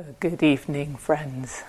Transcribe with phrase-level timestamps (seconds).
[0.00, 1.62] Uh, good evening, friends.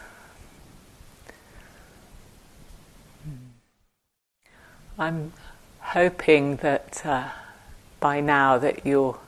[4.98, 5.34] I'm
[5.80, 7.28] hoping that uh,
[8.00, 9.20] by now that you're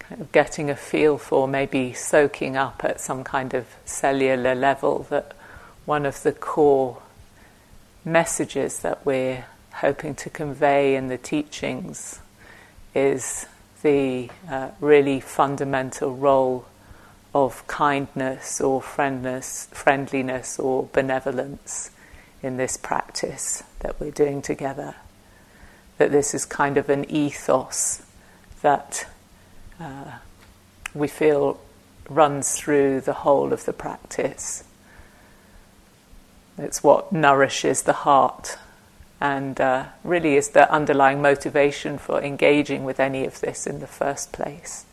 [0.00, 5.06] kind of getting a feel for maybe soaking up at some kind of cellular level
[5.08, 5.32] that
[5.86, 7.00] one of the core
[8.04, 9.46] messages that we're
[9.76, 12.20] hoping to convey in the teachings
[12.94, 13.46] is
[13.80, 16.66] the uh, really fundamental role
[17.34, 21.90] of kindness or friendness, friendliness or benevolence
[22.42, 24.96] in this practice that we're doing together.
[25.98, 28.02] That this is kind of an ethos
[28.62, 29.06] that
[29.78, 30.18] uh,
[30.94, 31.60] we feel
[32.08, 34.64] runs through the whole of the practice.
[36.58, 38.58] It's what nourishes the heart
[39.20, 43.86] and uh, really is the underlying motivation for engaging with any of this in the
[43.86, 44.86] first place.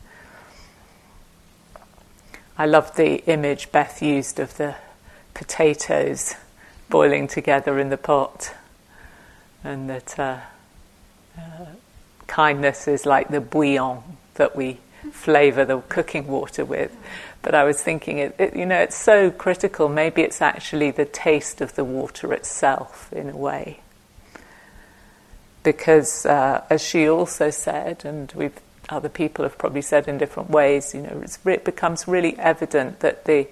[2.60, 4.74] I love the image Beth used of the
[5.32, 6.34] potatoes
[6.90, 8.52] boiling together in the pot,
[9.62, 10.40] and that uh,
[11.38, 11.66] uh,
[12.26, 14.02] kindness is like the bouillon
[14.34, 14.78] that we
[15.12, 16.90] flavour the cooking water with.
[17.42, 19.88] But I was thinking, it, it, you know, it's so critical.
[19.88, 23.78] Maybe it's actually the taste of the water itself, in a way.
[25.62, 30.50] Because, uh, as she also said, and we've other people have probably said in different
[30.50, 33.46] ways, you know, it becomes really evident that the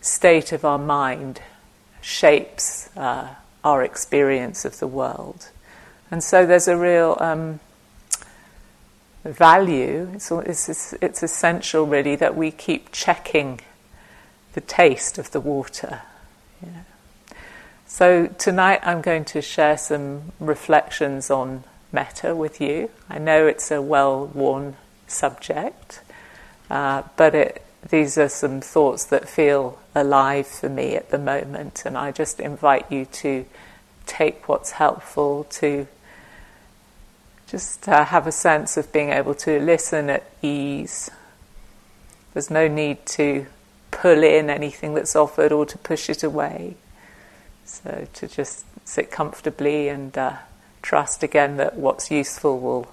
[0.00, 1.40] state of our mind
[2.00, 5.48] shapes uh, our experience of the world.
[6.10, 7.60] And so there's a real um,
[9.24, 13.60] value, it's, it's, it's essential really that we keep checking
[14.54, 16.02] the taste of the water.
[17.90, 22.90] So tonight I'm going to share some reflections on metta with you.
[23.08, 26.00] I know it's a well worn subject,
[26.70, 31.84] uh, but it, these are some thoughts that feel alive for me at the moment,
[31.84, 33.46] and I just invite you to
[34.06, 35.86] take what's helpful to
[37.46, 41.10] just uh, have a sense of being able to listen at ease.
[42.34, 43.46] There's no need to
[43.90, 46.76] pull in anything that's offered or to push it away.
[47.64, 50.36] So to just sit comfortably and uh,
[50.88, 52.88] trust again that what's useful will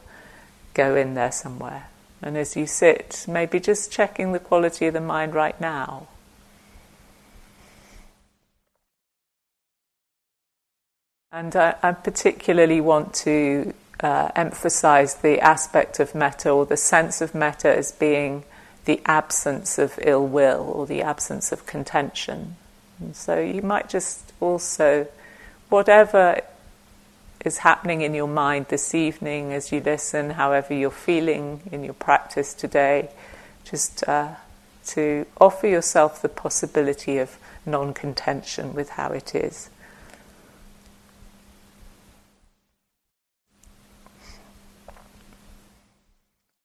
[0.73, 1.88] go in there somewhere.
[2.22, 6.09] And as you sit, maybe just checking the quality of the mind right now.
[11.31, 17.22] And I, I particularly want to uh, emphasize the aspect of metta or the sense
[17.22, 18.44] of metta as being
[18.84, 22.57] the absence of ill will or the absence of contention.
[23.00, 25.07] And so you might just also,
[25.69, 26.41] whatever
[27.45, 31.94] is happening in your mind this evening as you listen, however you're feeling in your
[31.94, 33.09] practice today,
[33.63, 34.35] just uh,
[34.85, 39.69] to offer yourself the possibility of non contention with how it is.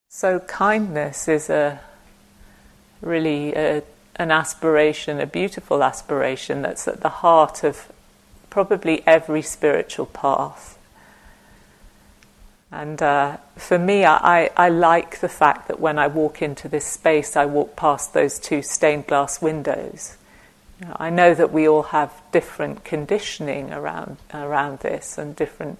[0.09, 1.81] So, kindness is a
[3.01, 3.83] really a,
[4.17, 7.91] an aspiration, a beautiful aspiration that's at the heart of
[8.51, 10.77] probably every spiritual path.
[12.73, 16.85] And uh, for me, I, I like the fact that when I walk into this
[16.85, 20.17] space, I walk past those two stained glass windows.
[20.81, 25.79] You know, I know that we all have different conditioning around around this, and different,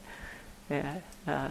[0.69, 1.49] you know, uh,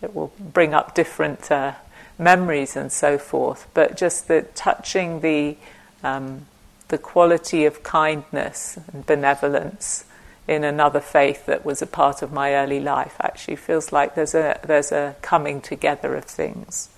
[0.00, 1.74] it will bring up different uh,
[2.18, 3.68] memories and so forth.
[3.74, 5.56] But just the touching the
[6.02, 6.46] um,
[6.88, 10.04] the quality of kindness and benevolence
[10.48, 13.14] in another faith that was a part of my early life.
[13.20, 16.88] Actually feels like there's a there's a coming together of things.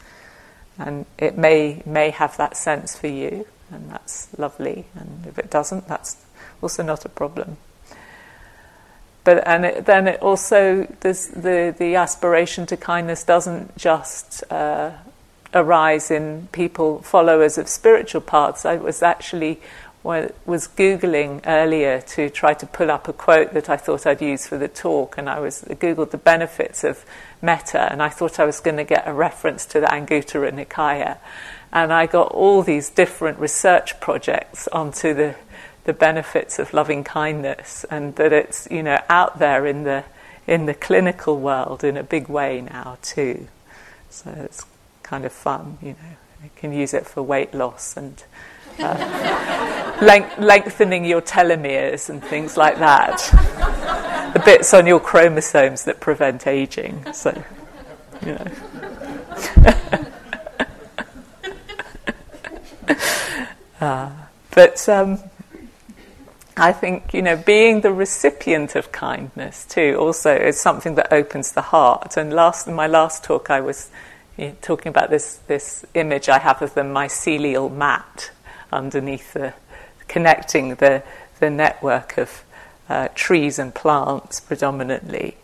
[0.79, 4.87] And it may may have that sense for you and that's lovely.
[4.95, 6.25] And if it doesn't that's
[6.63, 7.57] also not a problem.
[9.25, 14.93] But and it, then it also the the aspiration to kindness doesn't just uh,
[15.53, 18.65] arise in people followers of spiritual paths.
[18.65, 19.61] I was actually
[20.03, 24.47] was Googling earlier to try to pull up a quote that I thought I'd use
[24.47, 27.05] for the talk, and I was I Googled the benefits of
[27.43, 31.19] metta, and I thought I was going to get a reference to the Anguttara Nikaya.
[31.73, 35.37] And I got all these different research projects onto the,
[35.85, 40.05] the benefits of loving kindness, and that it's you know out there in the
[40.47, 43.49] in the clinical world in a big way now too.
[44.09, 44.65] So it's
[45.03, 46.17] kind of fun, you know.
[46.43, 48.25] You can use it for weight loss and
[50.01, 53.19] length- lengthening your telomeres and things like that.
[54.33, 57.13] the bits on your chromosomes that prevent aging.
[57.13, 57.45] So,
[58.25, 58.47] you know.
[63.81, 64.11] uh,
[64.53, 65.19] but um,
[66.57, 71.53] I think, you know, being the recipient of kindness too also is something that opens
[71.53, 72.17] the heart.
[72.17, 73.91] And last, in my last talk, I was
[74.41, 78.31] know, talking about this, this image I have of the mycelial mat
[78.73, 79.55] underneath the,
[80.09, 81.03] connecting the,
[81.39, 82.45] the network of
[82.89, 85.37] uh, trees and plants predominantly.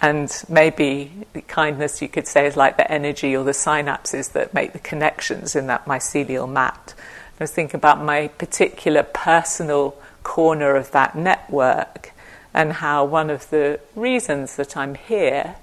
[0.00, 4.54] And maybe the kindness, you could say, is like the energy or the synapses that
[4.54, 6.94] make the connections in that mycelial mat.
[7.40, 12.12] I was thinking about my particular personal corner of that network
[12.54, 15.56] and how one of the reasons that I'm here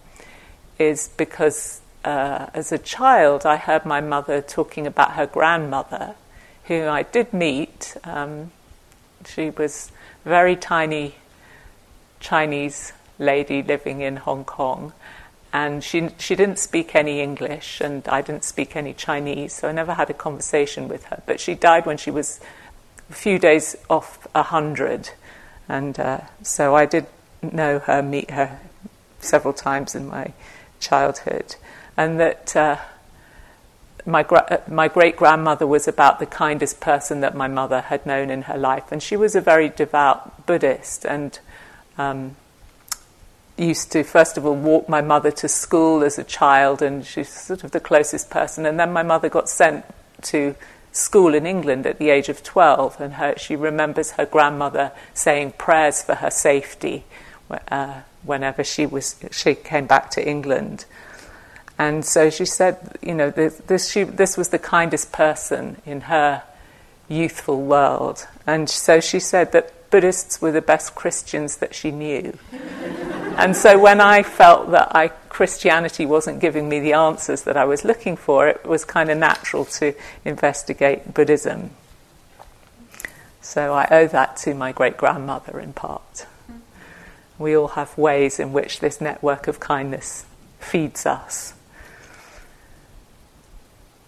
[0.77, 6.15] is because uh, as a child I heard my mother talking about her grandmother,
[6.67, 7.95] who I did meet.
[8.03, 8.51] Um,
[9.25, 9.91] she was
[10.25, 11.15] a very tiny
[12.19, 14.93] Chinese lady living in Hong Kong.
[15.53, 19.71] And she, she didn't speak any English, and I didn't speak any Chinese, so I
[19.71, 21.23] never had a conversation with her.
[21.25, 22.41] But she died when she was
[23.09, 25.11] a few days off a hundred,
[25.69, 27.05] and uh, so I did
[27.41, 28.59] know her, meet her
[29.19, 30.33] several times in my
[30.81, 31.55] childhood,
[31.95, 32.77] and that uh,
[34.05, 38.05] my gra- uh, my great grandmother was about the kindest person that my mother had
[38.05, 41.39] known in her life, and she was a very devout Buddhist, and
[41.97, 42.35] um,
[43.57, 47.29] used to first of all walk my mother to school as a child, and she's
[47.29, 49.85] sort of the closest person, and then my mother got sent
[50.21, 50.55] to
[50.91, 55.51] school in England at the age of 12, and her, she remembers her grandmother saying
[55.57, 57.03] prayers for her safety
[57.69, 60.85] uh, whenever she, was, she came back to England.
[61.77, 66.01] And so she said, you know, this, this, she, this was the kindest person in
[66.01, 66.43] her
[67.09, 68.27] youthful world.
[68.47, 72.37] And so she said that Buddhists were the best Christians that she knew.
[73.37, 77.65] And so when I felt that I, Christianity wasn't giving me the answers that I
[77.65, 79.93] was looking for, it was kind of natural to
[80.23, 81.71] investigate Buddhism.
[83.41, 86.13] So I owe that to my great grandmother in part.
[86.13, 86.59] Mm-hmm.
[87.43, 90.25] We all have ways in which this network of kindness
[90.59, 91.54] feeds us.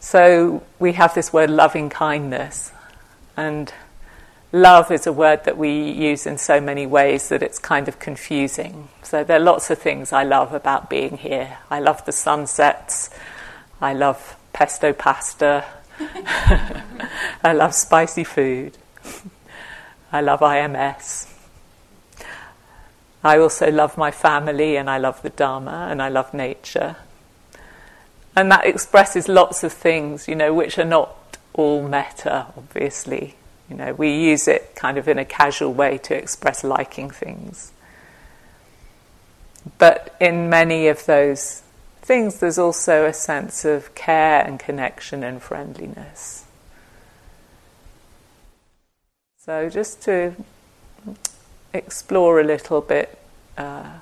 [0.07, 2.71] So we have this word loving kindness,
[3.35, 3.73] and
[4.53, 7.99] love is a word that we use in so many ways that it's kind of
[7.99, 8.87] confusing.
[9.03, 11.57] So there are lots of things I love about being here.
[11.69, 13.09] I love the sunsets.
[13.81, 15.65] I love pesto pasta.
[15.99, 18.77] I love spicy food.
[20.13, 21.29] I love IMS.
[23.25, 26.95] I also love my family and I love the Dharma and I love nature.
[28.37, 33.33] And that expresses lots of things, you know, which are not all metta, obviously.
[33.67, 37.71] You know, we use it kind of in a casual way to express liking things.
[39.79, 41.63] But in many of those
[42.03, 46.45] things, there's also a sense of care and connection and friendliness.
[49.39, 50.35] So, just to
[51.73, 53.17] explore a little bit
[53.57, 53.93] uh,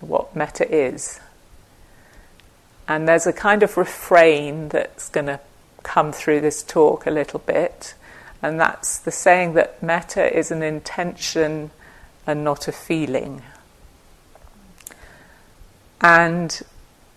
[0.00, 1.20] what metta is.
[2.88, 5.40] And there's a kind of refrain that's going to
[5.82, 7.94] come through this talk a little bit.
[8.42, 11.70] And that's the saying that metta is an intention
[12.26, 13.42] and not a feeling.
[16.00, 16.62] And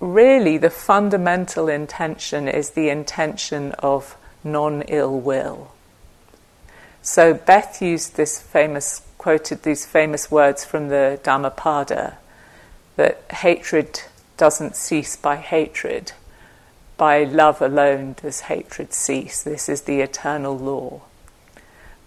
[0.01, 5.71] really, the fundamental intention is the intention of non ill will.
[7.01, 12.18] So, Beth used this famous, quoted these famous words from the Dhammapada
[12.95, 14.01] that hatred
[14.42, 16.12] doesn't cease by hatred.
[16.98, 19.44] By love alone does hatred cease.
[19.44, 21.02] This is the eternal law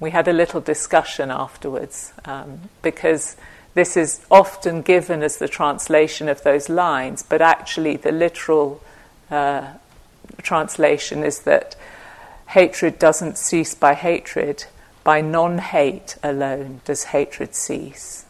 [0.05, 3.37] we had a little discussion afterwards um, because
[3.73, 8.83] this is often given as the translation of those lines, but actually the literal
[9.31, 9.67] uh,
[10.43, 11.75] translation is that
[12.49, 14.65] hatred doesn't cease by hatred,
[15.03, 18.24] by non hate alone does hatred cease.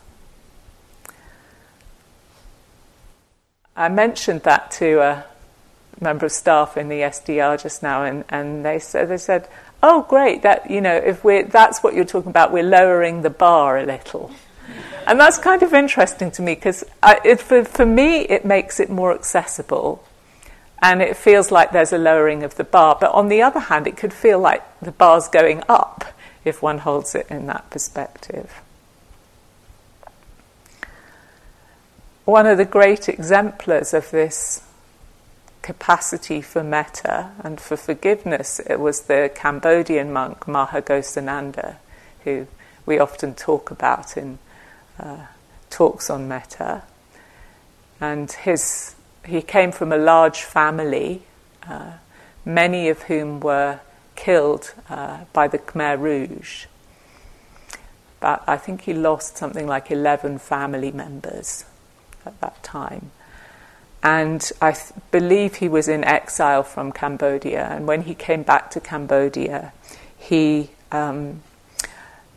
[3.76, 5.24] I mentioned that to a
[6.00, 9.48] member of staff in the SDR just now, and, and they said, they said,
[9.82, 13.30] oh, great, that, you know, if we're, that's what you're talking about, we're lowering the
[13.30, 14.30] bar a little.
[15.06, 16.84] And that's kind of interesting to me because
[17.38, 20.02] for, for me, it makes it more accessible
[20.80, 22.96] and it feels like there's a lowering of the bar.
[22.98, 26.04] But on the other hand, it could feel like the bar's going up
[26.44, 28.62] if one holds it in that perspective.
[32.24, 34.62] One of the great exemplars of this
[35.60, 41.76] capacity for metta and for forgiveness, it was the Cambodian monk Maha Ghosananda,
[42.24, 42.46] who
[42.86, 44.38] we often talk about in
[44.98, 45.26] uh,
[45.68, 46.84] talks on metta.
[48.00, 48.94] And his,
[49.26, 51.24] he came from a large family,
[51.68, 51.92] uh,
[52.46, 53.80] many of whom were
[54.16, 56.64] killed uh, by the Khmer Rouge.
[58.20, 61.66] But I think he lost something like 11 family members
[62.26, 63.10] at that time.
[64.02, 67.68] And I th- believe he was in exile from Cambodia.
[67.70, 69.72] And when he came back to Cambodia,
[70.16, 71.42] he um,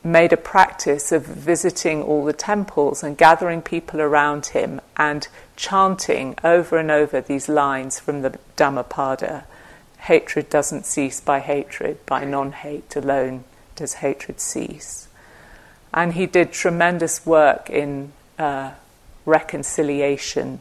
[0.03, 5.27] made a practice of visiting all the temples and gathering people around him and
[5.57, 9.43] chanting over and over these lines from the Dhammapada
[10.07, 13.43] Hatred doesn't cease by hatred, by non hate alone
[13.75, 15.07] does hatred cease.
[15.93, 18.71] And he did tremendous work in uh,
[19.27, 20.59] reconciliation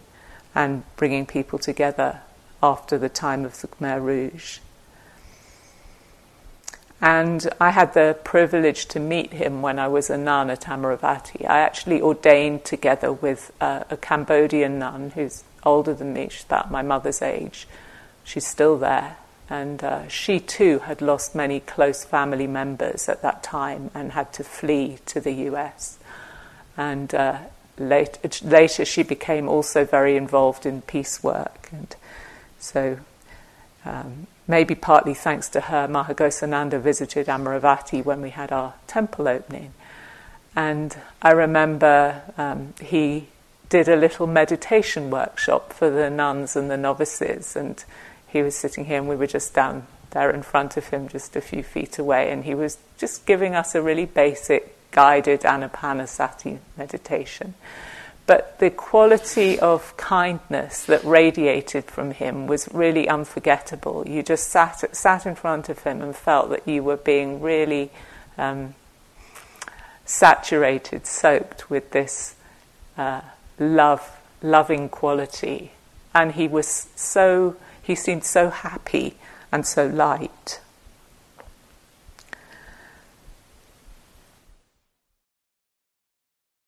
[0.54, 2.20] and bringing people together
[2.62, 4.58] after the time of the Khmer Rouge.
[7.00, 11.48] And I had the privilege to meet him when I was a nun at Amaravati.
[11.48, 16.70] I actually ordained together with uh, a Cambodian nun who's older than me, she's about
[16.70, 17.68] my mother's age.
[18.24, 19.18] She's still there.
[19.48, 24.32] And uh, she too had lost many close family members at that time and had
[24.34, 25.98] to flee to the US.
[26.76, 27.38] And uh,
[27.78, 31.68] late, later she became also very involved in peace work.
[31.72, 31.94] And
[32.58, 32.98] so
[33.84, 39.28] um, maybe partly thanks to her, Maha Ghosananda visited Amaravati when we had our temple
[39.28, 39.72] opening.
[40.54, 43.28] And I remember um, he
[43.68, 47.56] did a little meditation workshop for the nuns and the novices.
[47.56, 47.82] And
[48.26, 51.36] he was sitting here and we were just down there in front of him, just
[51.36, 56.58] a few feet away, and he was just giving us a really basic guided anapanasati
[56.76, 57.54] meditation.
[58.26, 64.02] But the quality of kindness that radiated from him was really unforgettable.
[64.08, 67.92] You just sat, sat in front of him and felt that you were being really
[68.36, 68.74] um,
[70.04, 72.34] saturated, soaked with this
[72.98, 73.20] uh,
[73.60, 75.70] love, loving quality.
[76.12, 77.54] And he was so
[77.86, 79.14] he seemed so happy
[79.52, 80.60] and so light.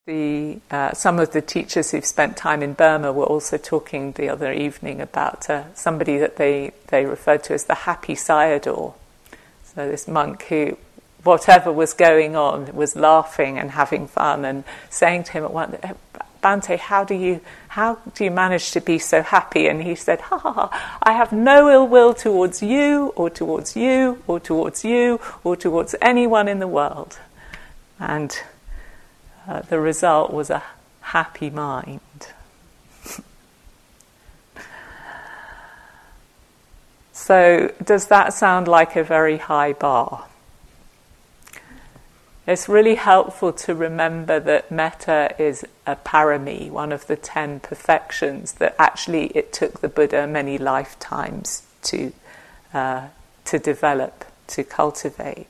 [0.09, 4.27] The, uh, some of the teachers who've spent time in Burma were also talking the
[4.27, 8.95] other evening about uh, somebody that they, they referred to as the happy sayadaw.
[9.65, 10.79] So, this monk who,
[11.23, 15.77] whatever was going on, was laughing and having fun and saying to him at one
[16.41, 19.67] Bhante, how do you how do you manage to be so happy?
[19.67, 23.75] And he said, ha ha ha, I have no ill will towards you, or towards
[23.75, 27.19] you, or towards you, or towards anyone in the world.
[27.99, 28.35] And
[29.49, 30.61] uh, the result was a
[31.01, 31.99] happy mind.
[37.11, 40.27] so, does that sound like a very high bar?
[42.45, 48.53] It's really helpful to remember that metta is a parami, one of the ten perfections
[48.53, 52.13] that actually it took the Buddha many lifetimes to,
[52.71, 53.07] uh,
[53.45, 55.47] to develop, to cultivate.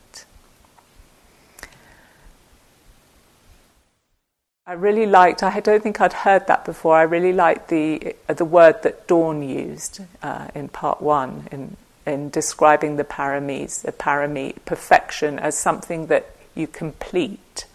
[4.70, 8.34] I really liked, I don't think I'd heard that before, I really liked the, uh,
[8.34, 13.90] the word that Dawn used uh, in part one in, in describing the paramis, the
[13.90, 17.66] parami, perfection, as something that you complete.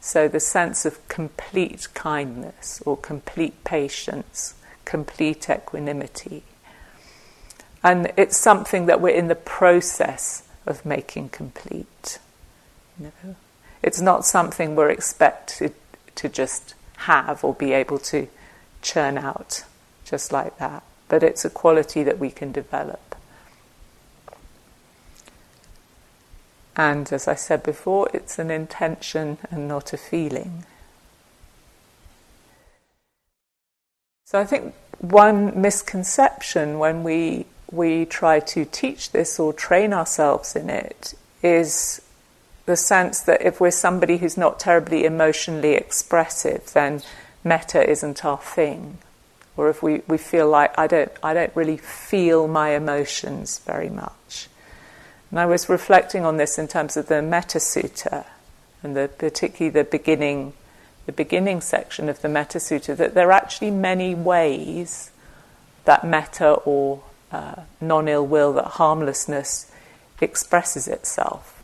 [0.00, 6.44] So the sense of complete kindness or complete patience, complete equanimity.
[7.82, 12.20] And it's something that we're in the process of making complete.
[13.00, 13.34] You know?
[13.82, 15.74] It's not something we're expected
[16.20, 18.28] to just have or be able to
[18.82, 19.64] churn out
[20.04, 20.82] just like that.
[21.08, 23.16] But it's a quality that we can develop.
[26.76, 30.64] And as I said before, it's an intention and not a feeling.
[34.26, 40.56] So I think one misconception when we we try to teach this or train ourselves
[40.56, 42.02] in it is
[42.66, 47.02] the sense that if we're somebody who's not terribly emotionally expressive, then
[47.42, 48.98] metta isn't our thing.
[49.56, 53.90] Or if we, we feel like I don't I don't really feel my emotions very
[53.90, 54.48] much.
[55.30, 58.24] And I was reflecting on this in terms of the Metta Sutta,
[58.82, 60.54] and the, particularly the beginning,
[61.06, 65.10] the beginning section of the Metta Sutta, that there are actually many ways
[65.84, 69.70] that metta or uh, non ill will, that harmlessness
[70.20, 71.59] expresses itself.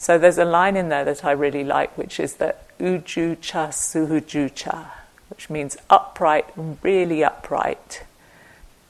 [0.00, 3.68] So there's a line in there that I really like, which is that uju cha
[3.68, 4.96] suhuju cha,
[5.28, 6.46] which means upright,
[6.82, 8.02] really upright,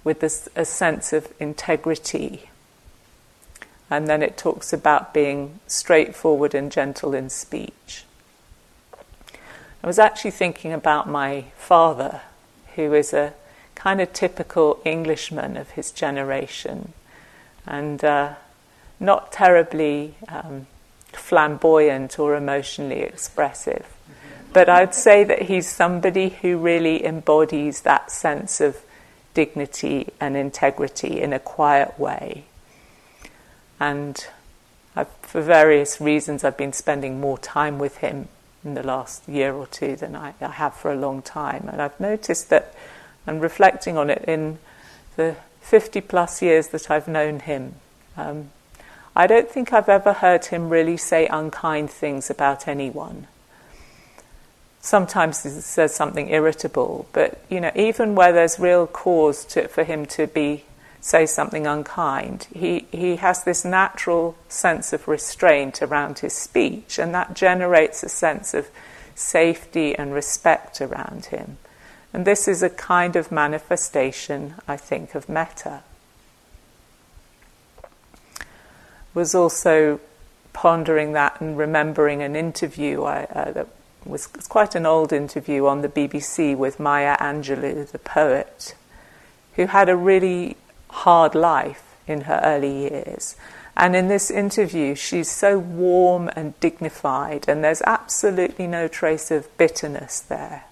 [0.05, 2.49] with this, a sense of integrity
[3.91, 8.05] and then it talks about being straightforward and gentle in speech.
[9.83, 12.21] I was actually thinking about my father,
[12.77, 13.35] who is a
[13.75, 16.93] kind of typical Englishman of his generation.
[17.67, 18.35] And uh,
[19.01, 20.69] not terribly um,
[21.13, 23.87] flamboyant or emotionally expressive.
[24.53, 28.79] But I'd say that he's somebody who really embodies that sense of
[29.35, 32.45] dignity and integrity in a quiet way.
[33.79, 34.27] And
[34.97, 38.29] I've, for various reasons, I've been spending more time with him
[38.65, 41.69] in the last year or two than I, I have for a long time.
[41.71, 42.75] And I've noticed that,
[43.27, 44.59] and reflecting on it in
[45.17, 47.77] the 50 plus years that I've known him,
[48.17, 48.51] um,
[49.21, 53.27] I don't think I've ever heard him really say unkind things about anyone.
[54.81, 59.85] Sometimes he says something irritable, but you know, even where there's real cause to, for
[59.85, 60.65] him to be
[61.03, 62.47] say something unkind.
[62.55, 68.09] He, he has this natural sense of restraint around his speech, and that generates a
[68.09, 68.71] sense of
[69.15, 71.59] safety and respect around him.
[72.15, 75.83] And this is a kind of manifestation, I think, of metta.
[79.15, 80.01] Was also
[80.53, 83.69] pondering that and remembering an interview I, uh, that
[84.05, 88.75] was, was quite an old interview on the BBC with Maya Angelou, the poet,
[89.55, 90.57] who had a really
[90.91, 93.37] hard life in her early years.
[93.77, 99.57] And in this interview, she's so warm and dignified, and there's absolutely no trace of
[99.57, 100.65] bitterness there.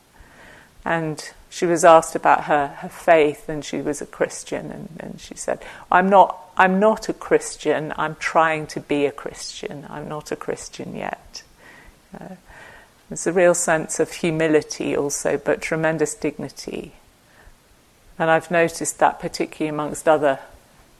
[0.85, 5.21] And she was asked about her, her faith, and she was a Christian, and, and
[5.21, 10.09] she said, I'm not, I'm not a Christian, I'm trying to be a Christian, I'm
[10.09, 11.43] not a Christian yet.
[12.19, 12.35] Uh,
[13.09, 16.93] there's a real sense of humility also, but tremendous dignity.
[18.19, 20.41] And I've noticed that particularly amongst other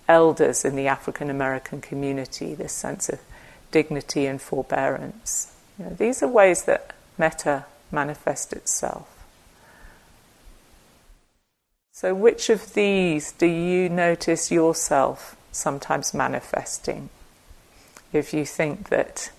[0.09, 3.21] elders in the African American community, this sense of
[3.71, 5.55] dignity and forbearance.
[5.79, 9.18] You know, these are ways that metta manifests itself.
[12.01, 17.09] So, which of these do you notice yourself sometimes manifesting?
[18.13, 19.33] If you think that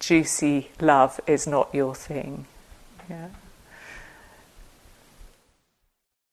[0.00, 2.46] juicy love is not your thing.
[3.08, 3.28] Yeah.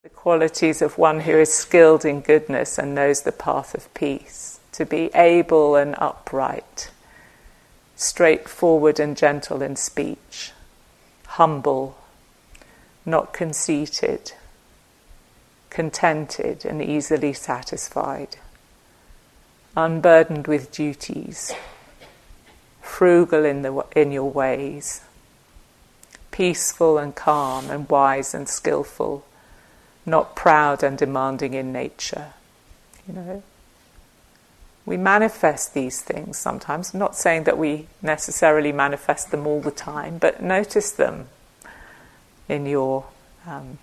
[0.01, 4.59] The qualities of one who is skilled in goodness and knows the path of peace,
[4.71, 6.89] to be able and upright,
[7.95, 10.51] straightforward and gentle in speech,
[11.27, 11.95] humble,
[13.05, 14.31] not conceited,
[15.69, 18.37] contented and easily satisfied,
[19.75, 21.53] unburdened with duties,
[22.81, 25.01] frugal in, the, in your ways,
[26.31, 29.25] peaceful and calm and wise and skillful
[30.09, 32.33] not proud and demanding in nature.
[33.07, 33.43] You know,
[34.85, 36.93] we manifest these things sometimes.
[36.93, 41.27] I'm not saying that we necessarily manifest them all the time, but notice them
[42.47, 43.05] in your
[43.45, 43.77] um,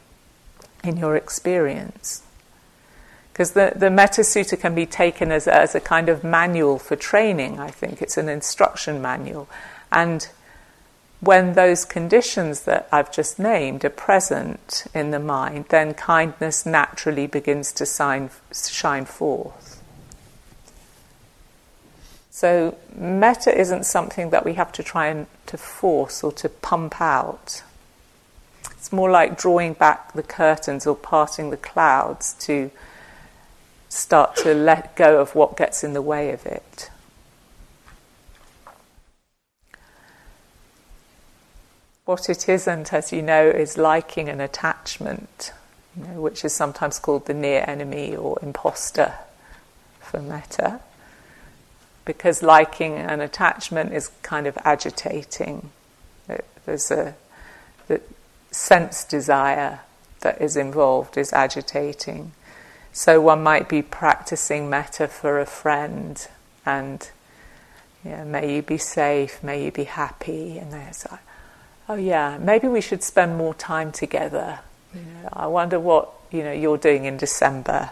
[0.87, 2.23] in your experience.
[3.33, 6.97] Because the, the Metta Sutta can be taken as, as a kind of manual for
[6.97, 8.01] training, I think.
[8.01, 9.47] It's an instruction manual.
[9.93, 10.27] And
[11.21, 17.27] when those conditions that I've just named are present in the mind, then kindness naturally
[17.27, 19.83] begins to shine, shine forth.
[22.31, 27.01] So, metta isn't something that we have to try and to force or to pump
[27.01, 27.63] out.
[28.87, 32.71] It's more like drawing back the curtains or parting the clouds to
[33.89, 36.89] start to let go of what gets in the way of it.
[42.05, 45.53] What it isn't, as you know, is liking and attachment,
[45.97, 49.15] you know, which is sometimes called the near enemy or imposter
[49.99, 50.79] for metta.
[52.05, 55.71] Because liking and attachment is kind of agitating.
[56.65, 57.17] There's a
[57.89, 58.01] the
[58.57, 59.81] sense desire
[60.21, 62.33] that is involved is agitating.
[62.93, 66.27] So one might be practicing metta for a friend
[66.65, 67.09] and
[68.05, 71.21] yeah, may you be safe, may you be happy, and there's like,
[71.89, 74.61] oh yeah, maybe we should spend more time together.
[75.33, 77.91] I wonder what you know you're doing in December.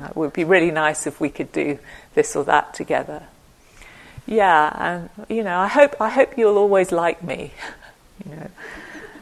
[0.00, 1.78] It would be really nice if we could do
[2.14, 3.24] this or that together.
[4.26, 7.52] Yeah, and you know, I hope I hope you'll always like me.
[8.24, 8.50] you know,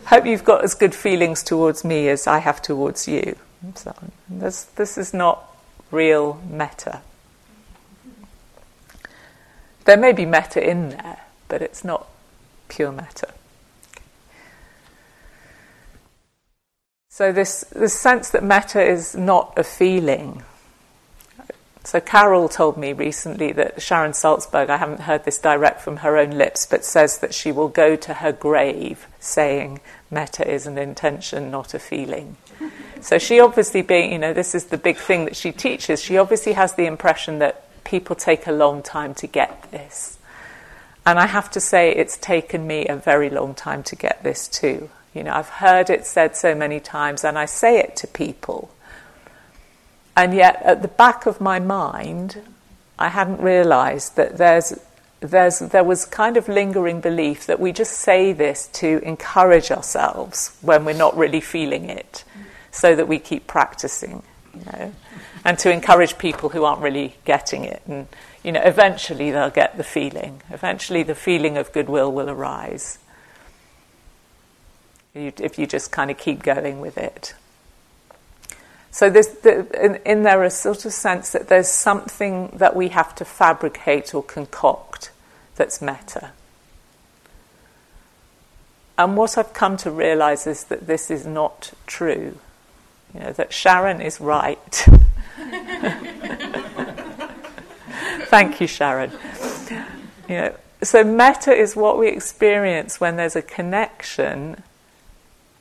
[0.08, 3.36] hope you've got as good feelings towards me as I have towards you.
[3.74, 3.94] So
[4.28, 5.44] this this is not
[5.90, 7.02] real metta.
[9.84, 12.06] There may be metta in there, but it's not
[12.68, 13.32] pure metta.
[17.18, 20.44] So this, this sense that metta is not a feeling.
[21.84, 26.18] So Carol told me recently that Sharon Salzberg, I haven't heard this direct from her
[26.18, 30.76] own lips, but says that she will go to her grave saying metta is an
[30.76, 32.36] intention, not a feeling.
[33.00, 36.02] So she obviously being, you know, this is the big thing that she teaches.
[36.02, 40.18] She obviously has the impression that people take a long time to get this.
[41.06, 44.46] And I have to say, it's taken me a very long time to get this
[44.46, 44.90] too.
[45.14, 48.70] You know, I've heard it said so many times, and I say it to people.
[50.18, 52.42] And yet, at the back of my mind,
[52.98, 54.76] I hadn't realized that there's,
[55.20, 60.58] there's, there was kind of lingering belief that we just say this to encourage ourselves
[60.60, 62.24] when we're not really feeling it,
[62.72, 64.92] so that we keep practicing, you know,
[65.44, 67.80] and to encourage people who aren't really getting it.
[67.86, 68.08] And,
[68.42, 70.42] you know, eventually they'll get the feeling.
[70.50, 72.98] Eventually the feeling of goodwill will arise
[75.14, 77.34] if you just kind of keep going with it.
[78.90, 83.14] So the, in, in there a sort of sense that there's something that we have
[83.16, 85.10] to fabricate or concoct
[85.56, 86.30] that's metta.
[88.96, 92.38] And what I've come to realize is that this is not true.
[93.14, 94.86] You know, that Sharon is right.
[98.26, 99.12] Thank you, Sharon.
[100.28, 104.62] You know, so metta is what we experience when there's a connection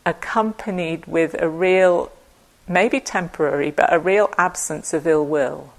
[0.05, 2.11] accompanied with a real,
[2.67, 5.73] maybe temporary, but a real absence of ill will.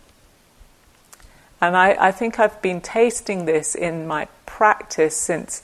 [1.60, 5.62] And I, I think I've been tasting this in my practice since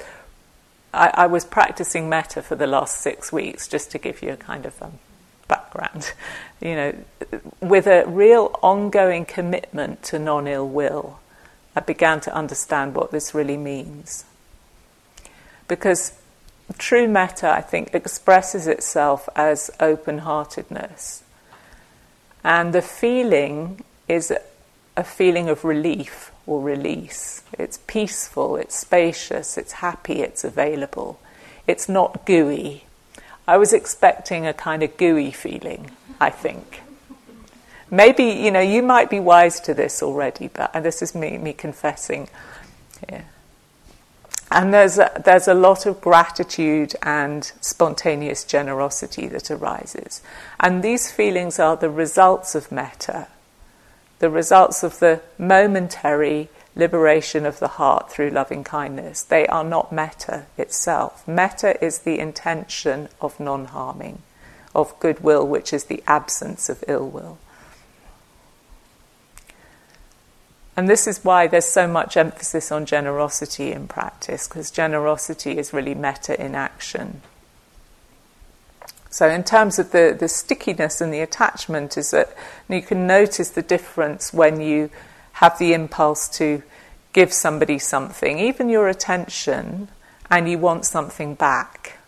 [0.92, 4.36] I, I, was practicing metta for the last six weeks, just to give you a
[4.36, 4.98] kind of um,
[5.48, 6.12] background.
[6.60, 6.94] You know,
[7.60, 11.18] with a real ongoing commitment to non ill will,
[11.76, 14.24] I began to understand what this really means.
[15.68, 16.12] Because
[16.78, 21.22] true metta, I think, expresses itself as open heartedness.
[22.42, 24.32] And the feeling is
[24.96, 27.42] a feeling of relief or release.
[27.52, 31.18] It's peaceful, it's spacious, it's happy, it's available.
[31.66, 32.84] It's not gooey.
[33.48, 36.82] I was expecting a kind of gooey feeling, I think.
[37.90, 41.52] Maybe, you know, you might be wise to this already, but this is me, me
[41.52, 42.28] confessing.
[43.08, 43.22] Yeah.
[44.54, 50.22] And there's a, there's a lot of gratitude and spontaneous generosity that arises.
[50.60, 53.26] And these feelings are the results of metta,
[54.20, 59.24] the results of the momentary liberation of the heart through loving kindness.
[59.24, 61.26] They are not metta itself.
[61.26, 64.22] Metta is the intention of non harming,
[64.72, 67.38] of goodwill, which is the absence of ill will.
[70.76, 75.72] And this is why there's so much emphasis on generosity in practice, because generosity is
[75.72, 77.22] really metta in action.
[79.08, 82.34] So, in terms of the, the stickiness and the attachment, is that
[82.68, 84.90] you can notice the difference when you
[85.34, 86.62] have the impulse to
[87.12, 89.88] give somebody something, even your attention,
[90.28, 91.98] and you want something back,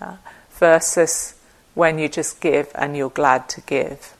[0.00, 0.18] yeah?
[0.52, 1.34] versus
[1.74, 4.16] when you just give and you're glad to give.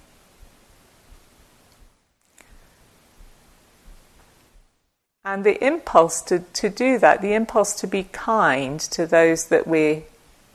[5.30, 9.66] And the impulse to, to do that, the impulse to be kind to those that
[9.66, 10.04] we,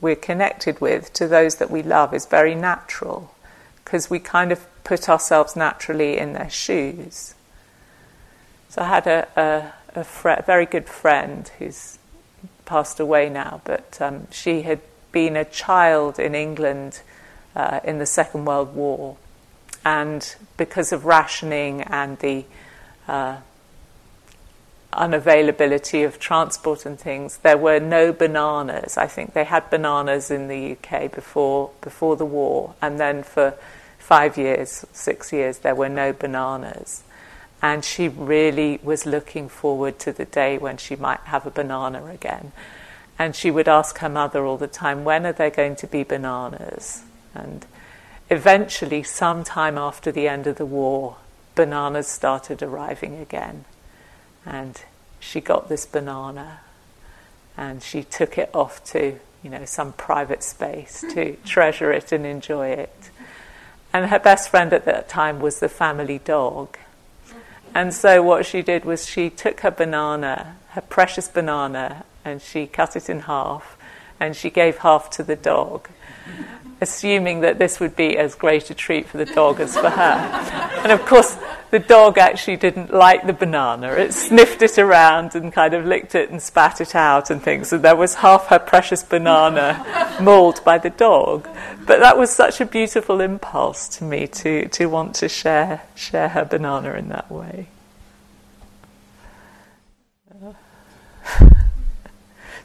[0.00, 3.32] we're connected with, to those that we love, is very natural
[3.84, 7.36] because we kind of put ourselves naturally in their shoes.
[8.68, 12.00] So I had a, a, a very good friend who's
[12.64, 14.80] passed away now, but um, she had
[15.12, 17.00] been a child in England
[17.54, 19.18] uh, in the Second World War.
[19.84, 22.44] And because of rationing and the
[23.06, 23.36] uh,
[24.94, 28.96] unavailability of transport and things, there were no bananas.
[28.96, 33.54] I think they had bananas in the UK before before the war, and then for
[33.98, 37.02] five years, six years, there were no bananas.
[37.62, 42.04] And she really was looking forward to the day when she might have a banana
[42.06, 42.52] again.
[43.18, 46.02] And she would ask her mother all the time, when are there going to be
[46.02, 47.02] bananas?
[47.34, 47.64] And
[48.28, 51.16] eventually, sometime after the end of the war,
[51.54, 53.64] bananas started arriving again.
[54.46, 54.80] And
[55.20, 56.60] she got this banana
[57.56, 62.26] and she took it off to, you know, some private space to treasure it and
[62.26, 63.10] enjoy it.
[63.92, 66.76] And her best friend at that time was the family dog.
[67.74, 72.66] And so what she did was she took her banana, her precious banana, and she
[72.66, 73.76] cut it in half
[74.20, 75.88] and she gave half to the dog
[76.80, 80.14] assuming that this would be as great a treat for the dog as for her.
[80.82, 81.36] And of course,
[81.70, 83.92] the dog actually didn't like the banana.
[83.92, 87.72] It sniffed it around and kind of licked it and spat it out and things.
[87.72, 91.48] And there was half her precious banana mauled by the dog.
[91.86, 96.28] But that was such a beautiful impulse to me to, to want to share, share
[96.28, 97.68] her banana in that way.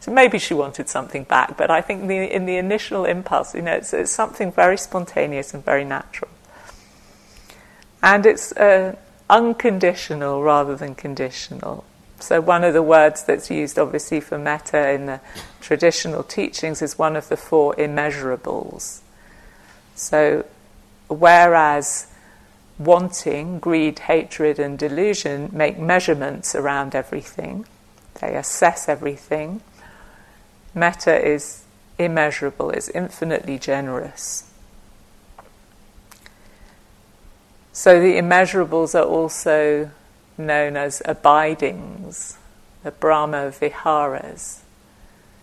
[0.09, 3.73] Maybe she wanted something back, but I think the, in the initial impulse, you know,
[3.73, 6.31] it's, it's, something very spontaneous and very natural.
[8.01, 8.95] And it's, uh,
[9.29, 11.83] unconditional rather than conditional.
[12.19, 15.21] So, one of the words that's used obviously for metta in the
[15.61, 18.99] traditional teachings is one of the four immeasurables.
[19.95, 20.45] So,
[21.07, 22.07] whereas
[22.77, 27.65] wanting, greed, hatred, and delusion make measurements around everything,
[28.19, 29.61] they assess everything,
[30.73, 31.63] metta is
[31.97, 34.49] immeasurable, it's infinitely generous.
[37.71, 39.91] So, the immeasurables are also
[40.37, 42.37] known as abidings,
[42.83, 44.61] the Brahma Viharas.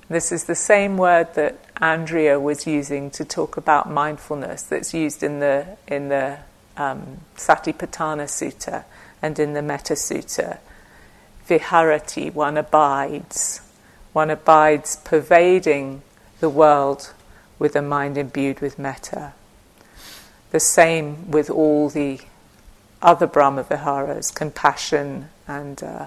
[0.08, 5.22] This is the same word that Andrea was using to talk about mindfulness that's used
[5.22, 6.38] in the, in the
[6.76, 8.84] um, Satipatthana Sutta
[9.20, 10.58] and in the Metta Sutta.
[11.48, 13.60] Viharati, one abides.
[14.16, 16.00] One abides pervading
[16.40, 17.12] the world
[17.58, 19.34] with a mind imbued with metta.
[20.52, 22.20] The same with all the
[23.02, 26.06] other Brahma Viharas, compassion and uh,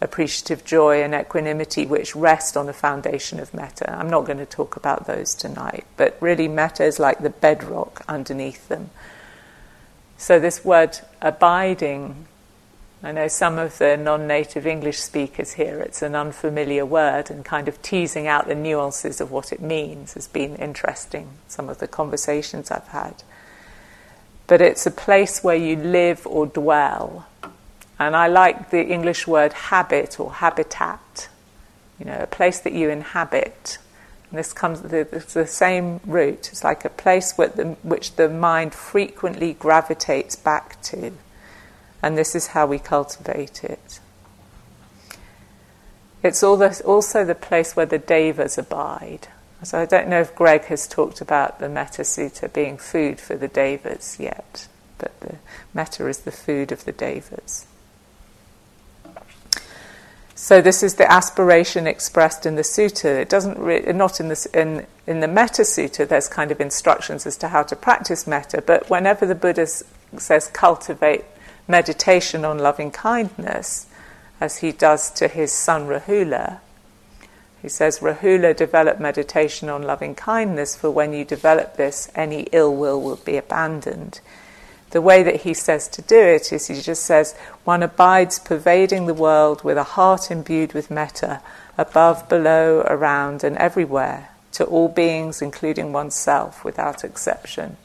[0.00, 3.94] appreciative joy and equanimity, which rest on a foundation of metta.
[3.94, 8.02] I'm not going to talk about those tonight, but really, metta is like the bedrock
[8.08, 8.88] underneath them.
[10.16, 12.26] So, this word abiding,
[13.02, 17.44] I know some of the non native English speakers here, it's an unfamiliar word, and
[17.44, 21.78] kind of teasing out the nuances of what it means has been interesting, some of
[21.78, 23.22] the conversations I've had
[24.50, 27.24] but it's a place where you live or dwell.
[28.00, 31.28] And I like the English word habit or habitat,
[32.00, 33.78] you know, a place that you inhabit.
[34.28, 36.48] And this comes, it's the same root.
[36.50, 41.12] It's like a place the, which the mind frequently gravitates back to.
[42.02, 44.00] And this is how we cultivate it.
[46.22, 49.28] It's also the place where the devas abide.
[49.62, 53.36] So I don't know if Greg has talked about the Metta Sutta being food for
[53.36, 55.36] the devas yet, but the
[55.74, 57.66] Metta is the food of the devas.
[60.34, 63.20] So this is the aspiration expressed in the sutta.
[63.20, 66.08] It doesn't re- not in the in in the Metta Sutta.
[66.08, 69.66] There's kind of instructions as to how to practice metta, but whenever the Buddha
[70.16, 71.26] says cultivate
[71.70, 73.86] meditation on loving kindness,
[74.40, 76.60] as he does to his son Rahula,
[77.62, 82.74] he says, Rahula develop meditation on loving kindness, for when you develop this, any ill
[82.74, 84.20] will will be abandoned.
[84.90, 89.06] The way that he says to do it is he just says, one abides pervading
[89.06, 91.42] the world with a heart imbued with metta,
[91.76, 97.76] above, below, around, and everywhere, to all beings, including oneself, without exception.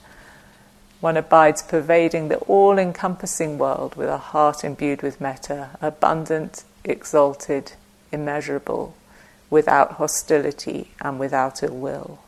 [1.01, 7.73] One abides pervading the all encompassing world with a heart imbued with metta, abundant, exalted,
[8.11, 8.95] immeasurable
[9.49, 12.19] without hostility and without ill will.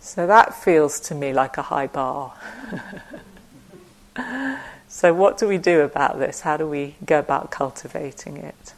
[0.00, 2.34] So that feels to me like a high bar.
[4.88, 6.40] so, what do we do about this?
[6.40, 8.74] How do we go about cultivating it?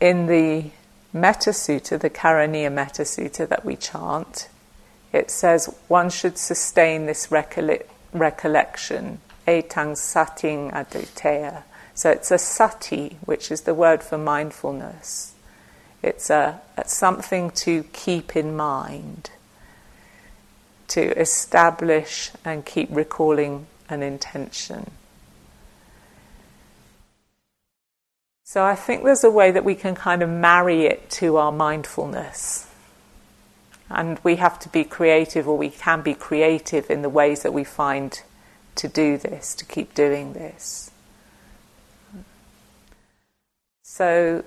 [0.00, 0.70] In the
[1.12, 4.48] Metta Sutta, the Karaniya Metta Sutta that we chant,
[5.12, 11.62] it says one should sustain this recollection etang sating aditeya.
[11.94, 15.34] So it's a sati, which is the word for mindfulness.
[16.02, 19.30] It's a it's something to keep in mind,
[20.88, 24.90] to establish and keep recalling an intention.
[28.52, 31.50] So I think there's a way that we can kind of marry it to our
[31.50, 32.68] mindfulness.
[33.88, 37.54] And we have to be creative, or we can be creative in the ways that
[37.54, 38.20] we find
[38.74, 40.90] to do this, to keep doing this.
[43.84, 44.44] So,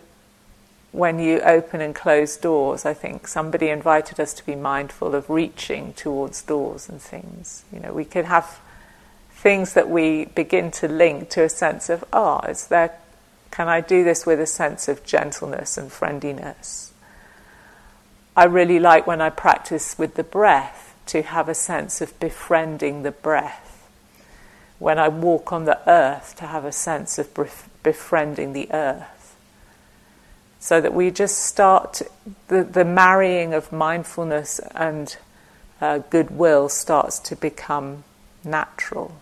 [0.91, 5.31] when you open and close doors, I think somebody invited us to be mindful of
[5.31, 7.65] reaching towards doors and things.
[7.73, 8.59] You know, we could have
[9.31, 12.99] things that we begin to link to a sense of, oh, is there,
[13.55, 16.91] can I do this with a sense of gentleness and friendliness?
[18.35, 23.03] I really like when I practice with the breath to have a sense of befriending
[23.03, 23.87] the breath
[24.77, 27.29] when I walk on the earth to have a sense of
[27.81, 29.37] befriending the earth.
[30.59, 32.01] So that we just start,
[32.49, 35.15] the, the marrying of mindfulness and
[35.79, 38.03] uh, goodwill starts to become
[38.43, 39.15] natural.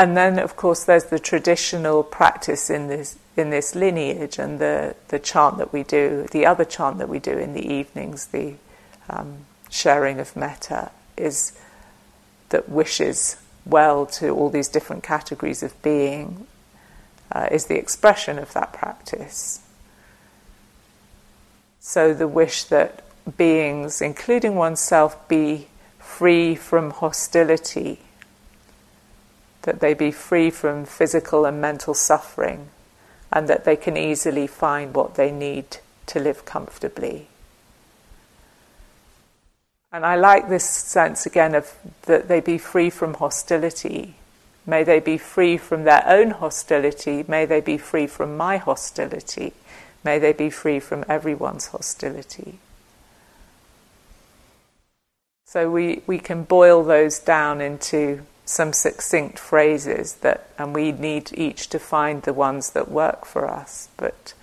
[0.00, 4.96] And then, of course, there's the traditional practice in this in this lineage, and the
[5.08, 8.54] the chant that we do, the other chant that we do in the evenings, the
[9.10, 11.52] um, sharing of metta is
[12.48, 13.36] that wishes
[13.66, 16.46] well to all these different categories of being
[17.30, 19.60] uh, is the expression of that practice.
[21.78, 23.04] So the wish that
[23.36, 28.00] beings, including oneself, be free from hostility,
[29.62, 32.68] that they be free from physical and mental suffering,
[33.32, 37.28] and that they can easily find what they need to live comfortably.
[39.92, 44.14] And I like this sense again of that they be free from hostility.
[44.66, 47.24] May they be free from their own hostility.
[47.26, 49.52] May they be free from my hostility.
[50.04, 52.58] May they be free from everyone's hostility.
[55.44, 61.30] So we, we can boil those down into some succinct phrases that, and we need
[61.34, 63.88] each to find the ones that work for us.
[63.96, 64.34] But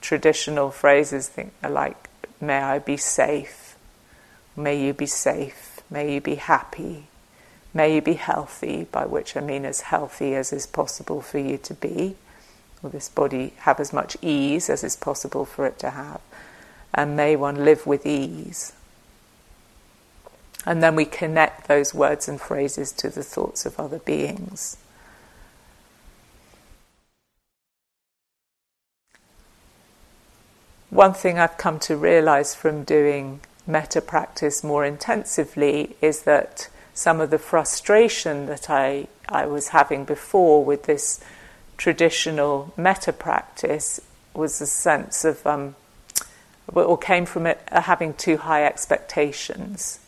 [0.00, 2.08] traditional phrases think are like,
[2.40, 3.76] "May I be safe,"
[4.56, 7.06] "May you be safe," "May you be happy,"
[7.72, 11.56] "May you be healthy," by which I mean as healthy as is possible for you
[11.58, 12.16] to be,
[12.82, 16.20] or this body have as much ease as is possible for it to have,
[16.92, 18.72] and may one live with ease.
[20.64, 24.76] And then we connect those words and phrases to the thoughts of other beings.
[30.90, 37.20] One thing I've come to realize from doing metta practice more intensively is that some
[37.20, 41.18] of the frustration that I, I was having before with this
[41.78, 44.00] traditional metta practice
[44.34, 45.74] was a sense of, um,
[46.72, 49.98] or came from it, uh, having too high expectations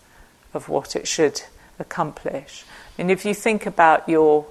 [0.54, 1.42] of what it should
[1.78, 2.64] accomplish.
[2.98, 4.46] And if you think about your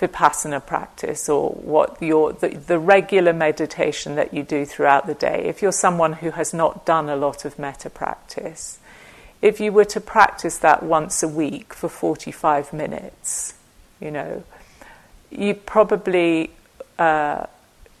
[0.00, 5.44] vipassana practice or what your the, the regular meditation that you do throughout the day,
[5.44, 8.78] if you're someone who has not done a lot of metta practice,
[9.42, 13.54] if you were to practice that once a week for 45 minutes,
[14.00, 14.42] you know,
[15.30, 16.50] you probably
[16.98, 17.46] uh,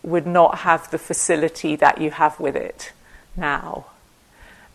[0.02, 2.92] would not have the facility that you have with it
[3.36, 3.86] now.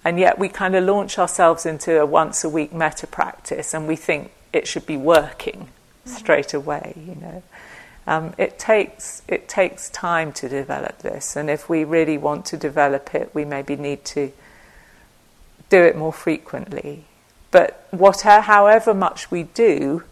[0.03, 3.87] And yet we kind of launch ourselves into a once a week metta practice and
[3.87, 5.67] we think it should be working
[6.05, 6.11] mm-hmm.
[6.11, 7.43] straight away, you know.
[8.07, 12.57] Um, it takes it takes time to develop this, and if we really want to
[12.57, 14.31] develop it, we maybe need to
[15.69, 17.05] do it more frequently.
[17.51, 20.03] But whatever, however much we do,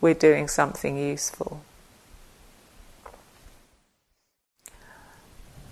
[0.00, 1.62] we're doing something useful.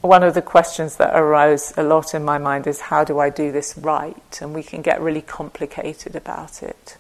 [0.03, 3.29] One of the questions that arose a lot in my mind is how do I
[3.31, 4.39] do this right?
[4.41, 6.97] And we can get really complicated about it.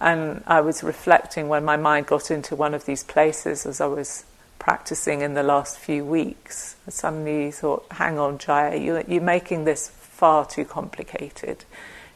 [0.00, 3.86] And I was reflecting when my mind got into one of these places as I
[3.86, 4.24] was
[4.58, 6.74] practicing in the last few weeks.
[6.88, 11.64] I suddenly thought, hang on, Jaya, you're, you're making this far too complicated.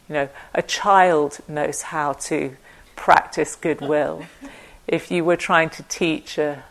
[0.09, 2.57] You know, a child knows how to
[2.95, 4.25] practice goodwill.
[4.87, 6.63] If you were trying to teach a,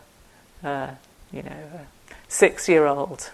[0.63, 0.97] a
[1.31, 1.81] you know, a
[2.29, 3.31] six year old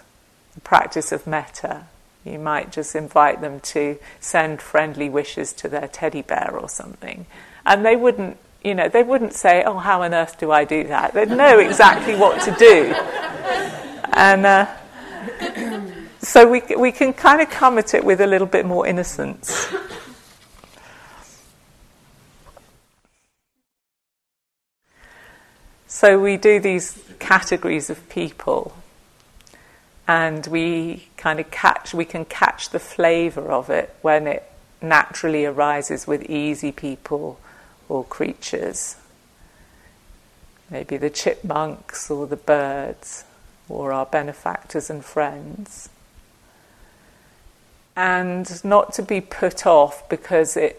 [0.55, 1.85] the practice of metta.
[2.23, 7.25] You might just invite them to send friendly wishes to their teddy bear or something.
[7.65, 10.85] And they wouldn't, you know, they wouldn't say, oh, how on earth do I do
[10.85, 11.13] that?
[11.13, 12.93] They'd know exactly what to do.
[14.13, 14.67] And uh,
[16.19, 19.73] so we, we can kind of come at it with a little bit more innocence.
[25.87, 28.73] So we do these categories of people
[30.07, 34.49] and we kind of catch we can catch the flavor of it when it
[34.81, 37.39] naturally arises with easy people
[37.87, 38.97] or creatures.
[40.69, 43.23] Maybe the chipmunks or the birds
[43.69, 45.89] or our benefactors and friends.
[47.95, 50.77] And not to be put off because it,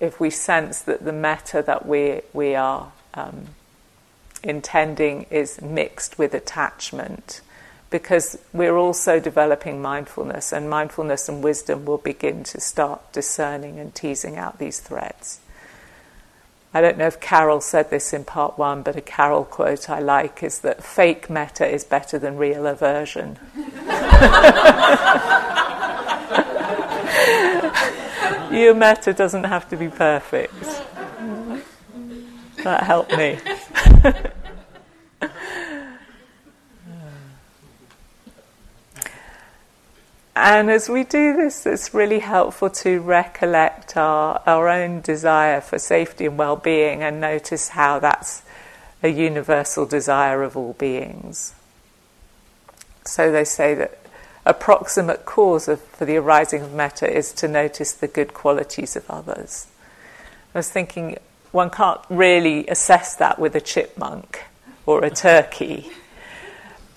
[0.00, 3.48] if we sense that the metta that we we are um,
[4.42, 7.40] intending is mixed with attachment
[7.90, 13.94] because we're also developing mindfulness, and mindfulness and wisdom will begin to start discerning and
[13.94, 15.40] teasing out these threads.
[16.74, 20.00] I don't know if Carol said this in part one, but a Carol quote I
[20.00, 23.38] like is that fake metta is better than real aversion.
[28.52, 30.52] Your metta doesn't have to be perfect.
[32.64, 33.38] That helped me.
[40.40, 45.80] And as we do this, it's really helpful to recollect our, our own desire for
[45.80, 48.42] safety and well being and notice how that's
[49.02, 51.54] a universal desire of all beings.
[53.04, 53.98] So they say that
[54.46, 58.94] a proximate cause of, for the arising of metta is to notice the good qualities
[58.94, 59.66] of others.
[60.54, 61.18] I was thinking
[61.50, 64.44] one can't really assess that with a chipmunk
[64.86, 65.90] or a turkey.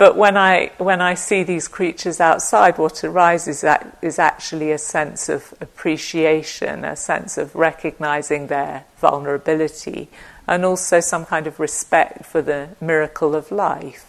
[0.02, 3.64] But when I when I see these creatures outside, what arises
[4.02, 10.10] is actually a sense of appreciation, a sense of recognizing their vulnerability,
[10.47, 14.08] and also some kind of respect for the miracle of life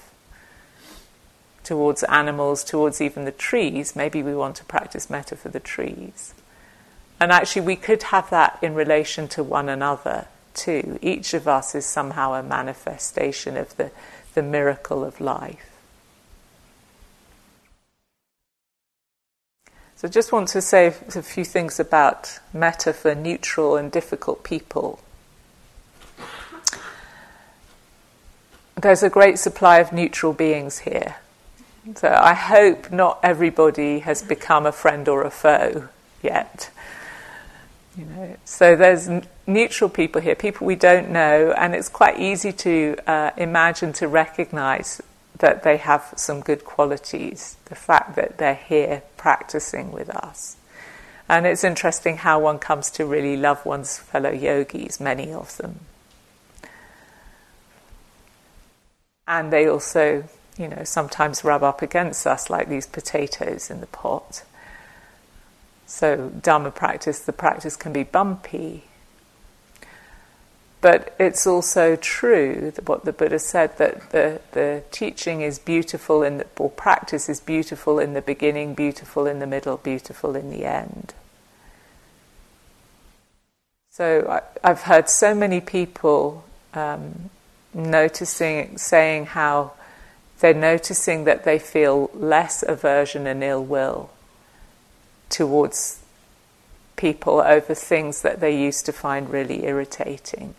[1.62, 3.94] towards animals, towards even the trees.
[3.94, 6.32] Maybe we want to practice metta for the trees.
[7.20, 10.98] And actually, we could have that in relation to one another too.
[11.02, 13.90] Each of us is somehow a manifestation of the,
[14.32, 15.68] the miracle of life.
[20.02, 24.98] So, just want to say a few things about metta for neutral and difficult people.
[28.74, 31.18] There's a great supply of neutral beings here.
[31.94, 35.88] So, I hope not everybody has become a friend or a foe
[36.20, 36.70] yet.
[37.96, 39.08] You know, so there's
[39.46, 44.08] neutral people here, people we don't know, and it's quite easy to uh, imagine to
[44.08, 45.00] recognize
[45.42, 47.56] that they have some good qualities.
[47.64, 50.56] The fact that they're here practicing with us,
[51.28, 55.80] and it's interesting how one comes to really love one's fellow yogis, many of them,
[59.26, 60.24] and they also,
[60.56, 64.44] you know, sometimes rub up against us like these potatoes in the pot.
[65.86, 68.84] So, Dharma practice, the practice can be bumpy.
[70.82, 76.24] But it's also true that what the Buddha said that the, the teaching is beautiful
[76.24, 80.50] in the, or practice is beautiful in the beginning, beautiful in the middle, beautiful in
[80.50, 81.14] the end.
[83.90, 87.30] So I, have heard so many people um,
[87.72, 89.74] noticing, saying how
[90.40, 94.10] they're noticing that they feel less aversion and ill will
[95.28, 96.00] towards
[96.96, 100.56] people over things that they used to find really irritating.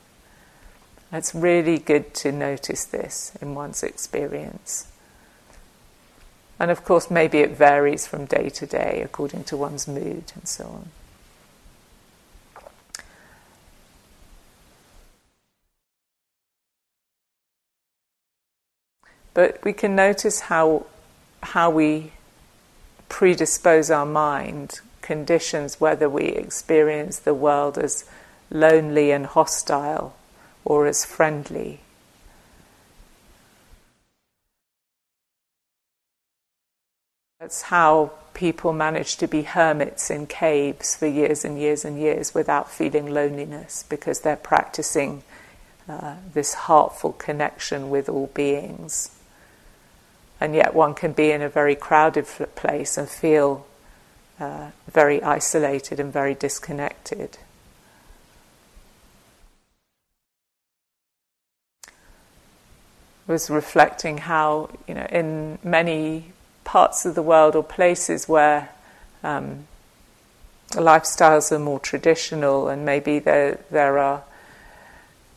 [1.15, 4.87] It's really good to notice this in one's experience.
[6.59, 10.47] And of course, maybe it varies from day to day according to one's mood and
[10.47, 10.89] so on.
[19.35, 20.87] But we can notice how,
[21.43, 22.13] how we
[23.07, 28.03] predispose our mind, conditions whether we experience the world as
[28.49, 30.15] lonely and hostile
[30.65, 31.79] or as friendly.
[37.39, 42.33] That's how people manage to be hermits in caves for years and years and years
[42.33, 45.23] without feeling loneliness because they're practicing
[45.87, 49.11] uh, this heartful connection with all beings
[50.43, 53.65] and yet one can be in a very crowded place and feel
[54.41, 57.37] uh, very isolated and very disconnected.
[63.27, 68.69] Was reflecting how, you know, in many parts of the world or places where
[69.23, 69.67] um,
[70.71, 74.23] lifestyles are more traditional and maybe there, there are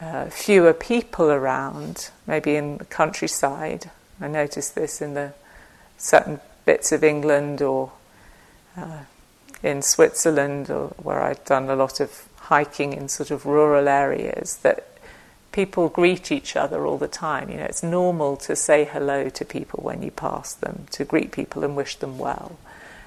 [0.00, 5.32] uh, fewer people around, maybe in the countryside, I noticed this in the
[5.98, 7.92] certain bits of England or
[8.76, 9.00] uh,
[9.62, 14.56] in Switzerland, or where I'd done a lot of hiking in sort of rural areas,
[14.58, 14.86] that
[15.56, 17.48] people greet each other all the time.
[17.48, 21.32] You know, it's normal to say hello to people when you pass them, to greet
[21.32, 22.58] people and wish them well.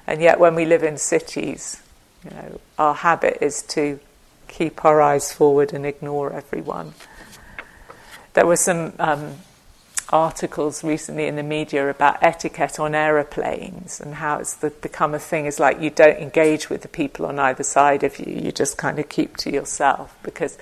[0.04, 1.80] And yet, when we live in cities,
[2.24, 4.00] you know, our habit is to
[4.48, 6.94] keep our eyes forward and ignore everyone.
[8.34, 9.36] There were some um,
[10.12, 15.20] articles recently in the media about etiquette on aeroplanes and how it's the, become a
[15.20, 15.46] thing.
[15.46, 18.76] Is like you don't engage with the people on either side of you, you just
[18.76, 20.58] kind of keep to yourself because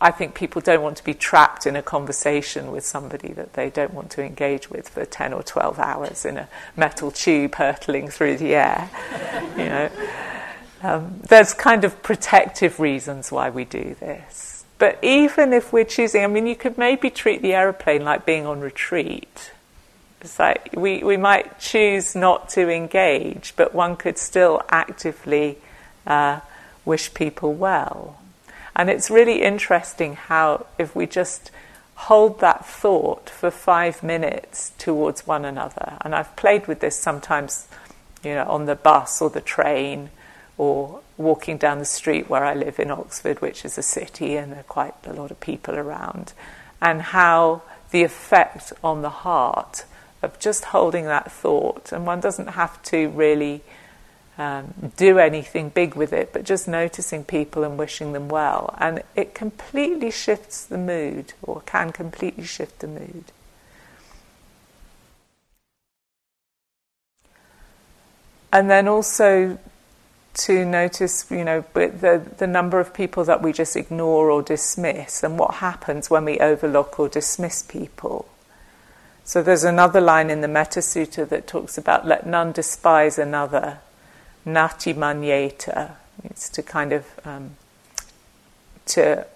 [0.00, 3.68] I think people don't want to be trapped in a conversation with somebody that they
[3.68, 8.08] don't want to engage with for 10 or 12 hours in a metal tube hurtling
[8.08, 8.90] through the air.
[9.58, 9.90] you know.
[10.82, 14.64] Um, there's kind of protective reasons why we do this.
[14.78, 18.46] But even if we're choosing, I mean, you could maybe treat the aeroplane like being
[18.46, 19.52] on retreat.
[20.22, 25.58] It's like we, we might choose not to engage, but one could still actively
[26.06, 26.40] uh,
[26.86, 28.19] wish people well.
[28.80, 31.50] And it's really interesting how, if we just
[31.96, 37.68] hold that thought for five minutes towards one another, and I've played with this sometimes,
[38.24, 40.08] you know, on the bus or the train
[40.56, 44.50] or walking down the street where I live in Oxford, which is a city and
[44.50, 46.32] there are quite a lot of people around,
[46.80, 47.60] and how
[47.90, 49.84] the effect on the heart
[50.22, 53.60] of just holding that thought, and one doesn't have to really
[54.40, 58.74] um, do anything big with it, but just noticing people and wishing them well.
[58.78, 63.24] And it completely shifts the mood, or can completely shift the mood.
[68.52, 69.58] And then also
[70.32, 75.22] to notice, you know, the, the number of people that we just ignore or dismiss,
[75.22, 78.26] and what happens when we overlook or dismiss people.
[79.22, 83.78] So there's another line in the Metta Sutta that talks about let none despise another
[84.44, 85.92] nati manyeta.
[86.24, 87.56] It's to kind of um,
[88.86, 89.26] to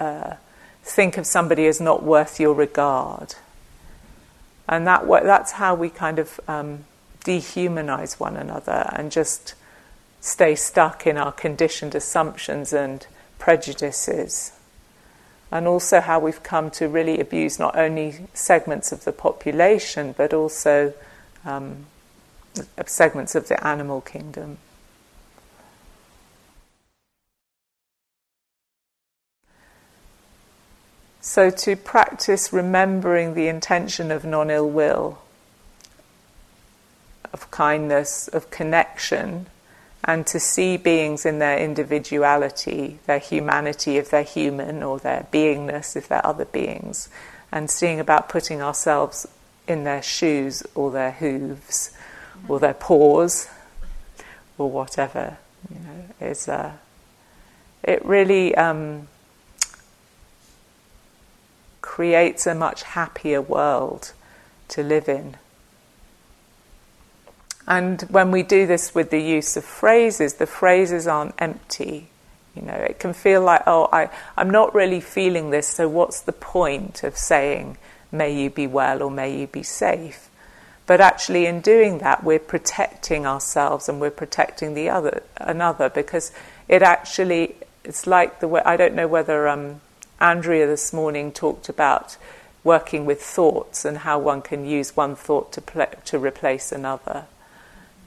[0.00, 0.34] uh,
[0.82, 3.36] think of somebody as not worth your regard,
[4.68, 6.84] and that that's how we kind of um,
[7.24, 9.54] dehumanize one another and just
[10.20, 13.06] stay stuck in our conditioned assumptions and
[13.38, 14.52] prejudices.
[15.52, 20.34] And also, how we've come to really abuse not only segments of the population but
[20.34, 20.94] also
[21.44, 21.86] um,
[22.86, 24.58] segments of the animal kingdom.
[31.20, 35.18] So, to practice remembering the intention of non ill will,
[37.32, 39.46] of kindness, of connection,
[40.04, 45.96] and to see beings in their individuality, their humanity if they're human, or their beingness
[45.96, 47.08] if they're other beings,
[47.50, 49.26] and seeing about putting ourselves
[49.66, 51.90] in their shoes or their hooves
[52.48, 53.48] or their paws
[54.58, 55.38] or whatever,
[55.72, 56.72] you know, is uh,
[57.82, 59.08] it really um,
[61.80, 64.12] creates a much happier world
[64.68, 65.36] to live in.
[67.66, 72.08] And when we do this with the use of phrases, the phrases aren't empty.
[72.54, 76.20] You know, it can feel like, oh, I, I'm not really feeling this, so what's
[76.20, 77.78] the point of saying,
[78.12, 80.28] may you be well or may you be safe?
[80.86, 86.30] But actually, in doing that, we're protecting ourselves and we're protecting the other, another, because
[86.68, 89.80] it actually, it's like the way, I don't know whether um,
[90.20, 92.18] Andrea this morning talked about
[92.64, 97.26] working with thoughts and how one can use one thought to, pl- to replace another.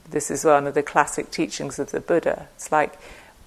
[0.08, 2.48] This is one of the classic teachings of the Buddha.
[2.54, 2.98] It's like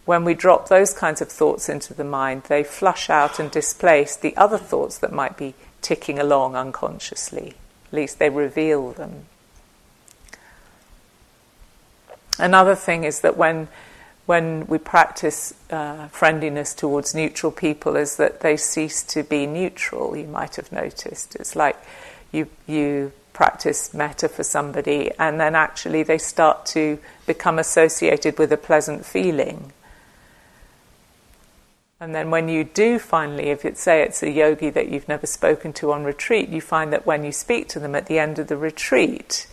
[0.05, 4.15] when we drop those kinds of thoughts into the mind, they flush out and displace
[4.15, 7.55] the other thoughts that might be ticking along unconsciously.
[7.91, 9.25] At least they reveal them.
[12.39, 13.67] Another thing is that when
[14.27, 20.15] when we practice uh, friendliness towards neutral people, is that they cease to be neutral.
[20.15, 21.35] You might have noticed.
[21.35, 21.75] It's like
[22.31, 28.53] you you practice metta for somebody, and then actually they start to become associated with
[28.53, 29.73] a pleasant feeling.
[32.01, 35.27] And then when you do finally, if it's say it's a yogi that you've never
[35.27, 38.39] spoken to on retreat, you find that when you speak to them at the end
[38.39, 39.45] of the retreat,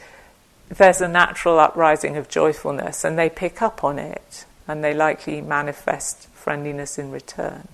[0.70, 5.42] there's a natural uprising of joyfulness, and they pick up on it, and they likely
[5.42, 7.68] manifest friendliness in return.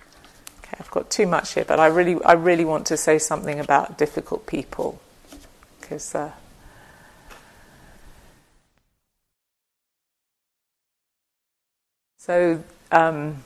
[0.00, 3.60] Okay, I've got too much here, but I really, I really want to say something
[3.60, 4.98] about difficult people
[5.78, 6.14] because.
[6.14, 6.32] Uh,
[12.24, 13.44] so um,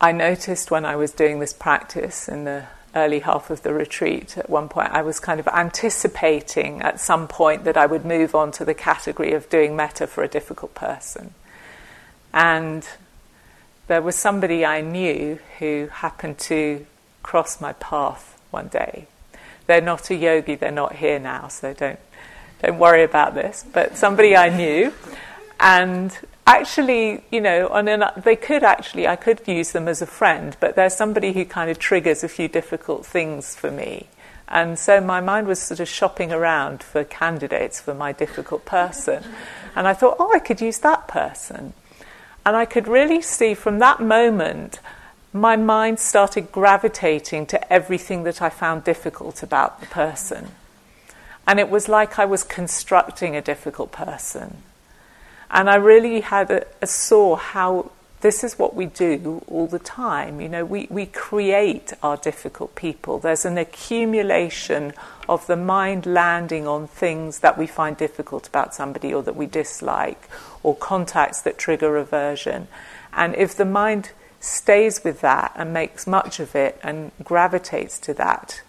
[0.00, 4.38] I noticed when I was doing this practice in the early half of the retreat,
[4.38, 8.34] at one point I was kind of anticipating at some point that I would move
[8.34, 11.34] on to the category of doing metta for a difficult person.
[12.32, 12.88] And
[13.86, 16.86] there was somebody I knew who happened to
[17.22, 19.06] cross my path one day.
[19.66, 21.98] They're not a yogi, they're not here now, so don't,
[22.62, 23.66] don't worry about this.
[23.70, 24.94] But somebody I knew,
[25.60, 30.56] and actually, you know, an, they could actually, I could use them as a friend,
[30.60, 34.08] but they're somebody who kind of triggers a few difficult things for me.
[34.48, 39.24] And so my mind was sort of shopping around for candidates for my difficult person.
[39.76, 41.72] And I thought, oh, I could use that person.
[42.46, 44.78] And I could really see from that moment,
[45.32, 50.52] my mind started gravitating to everything that I found difficult about the person.
[51.44, 54.58] And it was like I was constructing a difficult person.
[55.54, 57.92] And I really had a, a saw how
[58.22, 60.40] this is what we do all the time.
[60.40, 63.18] You know, we, we create our difficult people.
[63.18, 64.94] There's an accumulation
[65.28, 69.46] of the mind landing on things that we find difficult about somebody or that we
[69.46, 70.28] dislike,
[70.62, 72.66] or contacts that trigger aversion.
[73.12, 78.14] And if the mind stays with that and makes much of it and gravitates to
[78.14, 78.62] that,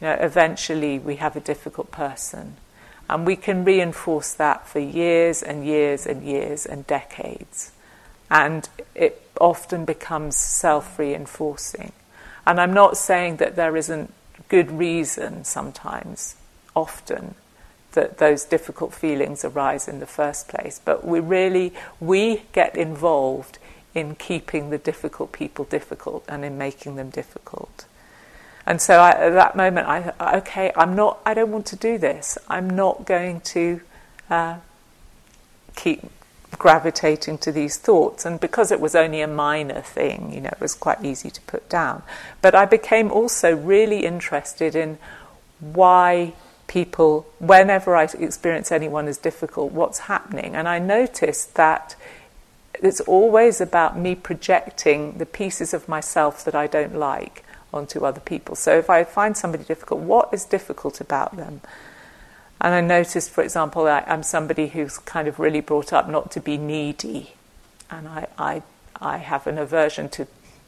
[0.00, 2.56] you know, eventually we have a difficult person.
[3.08, 7.72] And we can reinforce that for years and years and years and decades
[8.30, 11.92] and it often becomes self reinforcing.
[12.46, 14.12] And I'm not saying that there isn't
[14.48, 16.36] good reason sometimes,
[16.74, 17.34] often,
[17.92, 23.58] that those difficult feelings arise in the first place, but we really we get involved
[23.94, 27.85] in keeping the difficult people difficult and in making them difficult.
[28.66, 31.98] And so I, at that moment, I okay, I'm not, I don't want to do
[31.98, 32.36] this.
[32.48, 33.80] I'm not going to
[34.28, 34.56] uh,
[35.76, 36.02] keep
[36.58, 38.24] gravitating to these thoughts.
[38.24, 41.40] And because it was only a minor thing, you know, it was quite easy to
[41.42, 42.02] put down.
[42.42, 44.98] But I became also really interested in
[45.60, 46.32] why
[46.66, 50.56] people, whenever I experience anyone as difficult, what's happening.
[50.56, 51.94] And I noticed that
[52.74, 58.20] it's always about me projecting the pieces of myself that I don't like onto other
[58.20, 58.54] people.
[58.54, 61.60] So if I find somebody difficult, what is difficult about them?
[62.60, 66.30] And I noticed, for example, I, am somebody who's kind of really brought up not
[66.32, 67.34] to be needy.
[67.90, 68.62] And I, I,
[69.00, 70.26] I have an aversion to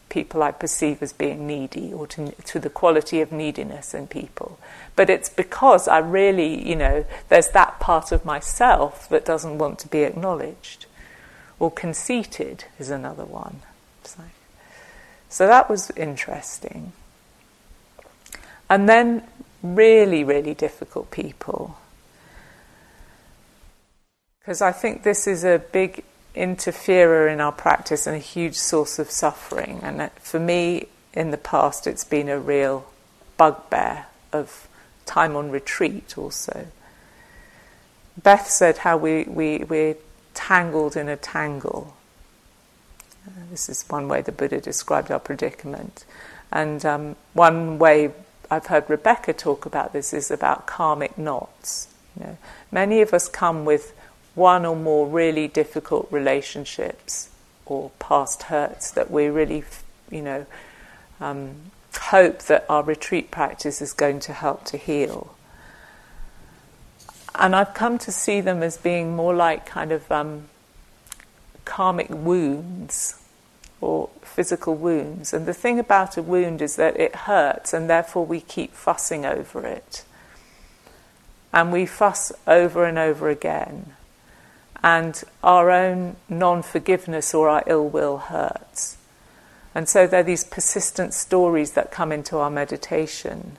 [0.09, 4.59] people I perceive as being needy or to, to the quality of neediness in people.
[4.95, 9.79] But it's because I really, you know, there's that part of myself that doesn't want
[9.79, 10.85] to be acknowledged.
[11.59, 13.61] Or conceited is another one.
[14.03, 14.23] So,
[15.29, 16.91] so that was interesting.
[18.69, 19.23] And then
[19.63, 21.77] really, really difficult people.
[24.39, 26.03] Because I think this is a big
[26.35, 29.79] interferer in our practice and a huge source of suffering.
[29.83, 32.85] And for me, in the past, it's been a real
[33.37, 34.67] bugbear of
[35.05, 36.67] time on retreat also.
[38.21, 39.95] Beth said how we, we, we're
[40.33, 41.95] tangled in a tangle.
[43.49, 46.05] This is one way the Buddha described our predicament.
[46.51, 48.11] And um, one way
[48.49, 51.87] I've heard Rebecca talk about this is about karmic knots.
[52.17, 52.37] You know,
[52.71, 53.93] many of us come with
[54.35, 57.29] one or more really difficult relationships
[57.65, 59.63] or past hurts that we really,
[60.09, 60.45] you know,
[61.19, 61.55] um,
[61.95, 65.35] hope that our retreat practice is going to help to heal.
[67.35, 70.49] And I've come to see them as being more like kind of um,
[71.65, 73.18] karmic wounds
[73.81, 75.33] or physical wounds.
[75.33, 79.25] And the thing about a wound is that it hurts, and therefore we keep fussing
[79.25, 80.03] over it.
[81.53, 83.93] And we fuss over and over again.
[84.83, 88.97] And our own non forgiveness or our ill will hurts.
[89.75, 93.57] And so there are these persistent stories that come into our meditation.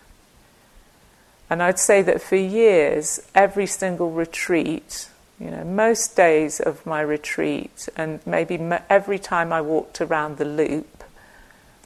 [1.48, 5.08] And I'd say that for years, every single retreat,
[5.40, 8.58] you know, most days of my retreat, and maybe
[8.90, 11.02] every time I walked around the loop,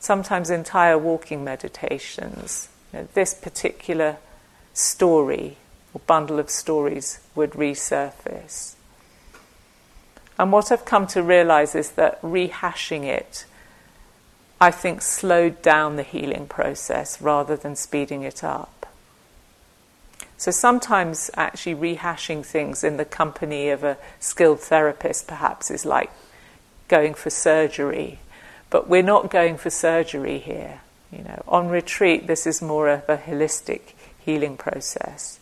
[0.00, 4.16] sometimes entire walking meditations, you know, this particular
[4.72, 5.56] story
[5.94, 8.74] or bundle of stories would resurface.
[10.36, 13.46] And what I've come to realize is that rehashing it,
[14.60, 18.83] I think, slowed down the healing process rather than speeding it up.
[20.44, 26.10] So sometimes actually rehashing things in the company of a skilled therapist perhaps is like
[26.86, 28.18] going for surgery.
[28.68, 30.82] But we're not going for surgery here.
[31.10, 35.40] You know, on retreat this is more of a holistic healing process.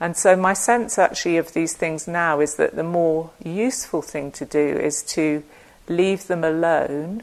[0.00, 4.32] And so my sense actually of these things now is that the more useful thing
[4.32, 5.44] to do is to
[5.88, 7.22] leave them alone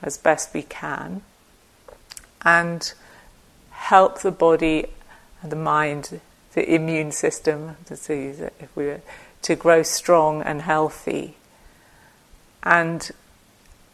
[0.00, 1.20] as best we can
[2.40, 2.94] and
[3.72, 4.86] help the body
[5.50, 6.20] the mind,
[6.54, 8.28] the immune system, to see
[8.60, 9.00] if we were
[9.42, 11.36] to grow strong and healthy.
[12.62, 13.10] And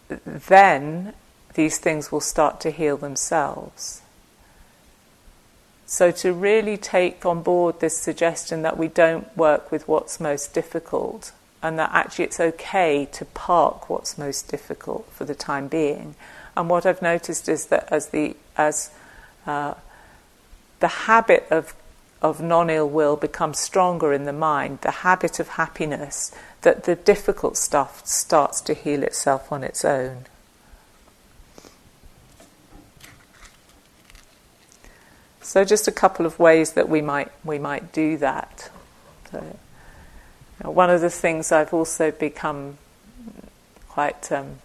[0.09, 1.12] then
[1.55, 4.03] these things will start to heal themselves.
[5.86, 10.55] So, to really take on board this suggestion that we don't work with what's most
[10.55, 11.32] difficult,
[11.64, 16.14] and that actually it's okay to park what's most difficult for the time being.
[16.57, 18.90] And what I've noticed is that as the as
[19.46, 19.74] uh,
[20.81, 21.74] the habit of,
[22.20, 26.97] of non ill will becomes stronger in the mind, the habit of happiness, that the
[26.97, 30.26] difficult stuff starts to heal itself on its own.
[35.41, 38.70] So, just a couple of ways that we might we might do that.
[39.31, 39.59] So,
[40.62, 42.78] one of the things I've also become
[43.89, 44.59] quite um,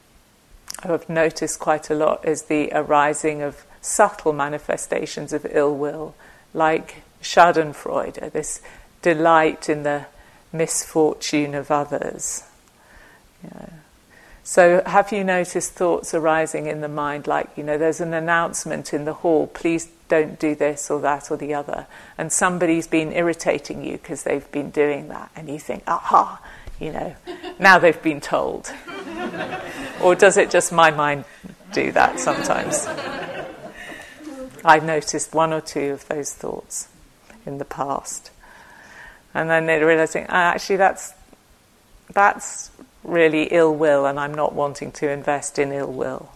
[0.84, 6.16] I've noticed quite a lot is the arising of subtle manifestations of ill will,
[6.54, 8.62] like Schadenfreude, this
[9.02, 10.06] delight in the
[10.52, 12.44] misfortune of others.
[14.44, 18.94] So, have you noticed thoughts arising in the mind like, you know, there's an announcement
[18.94, 23.12] in the hall, please don't do this or that or the other, and somebody's been
[23.12, 26.40] irritating you because they've been doing that, and you think, aha,
[26.80, 27.16] you know,
[27.60, 28.72] now they've been told.
[30.02, 31.26] or does it just my mind
[31.74, 32.88] do that sometimes?
[34.66, 36.88] I noticed one or two of those thoughts
[37.46, 38.32] in the past.
[39.32, 41.14] And then they're realizing, oh, actually, that's,
[42.12, 42.72] that's
[43.04, 46.32] really ill will, and I'm not wanting to invest in ill will.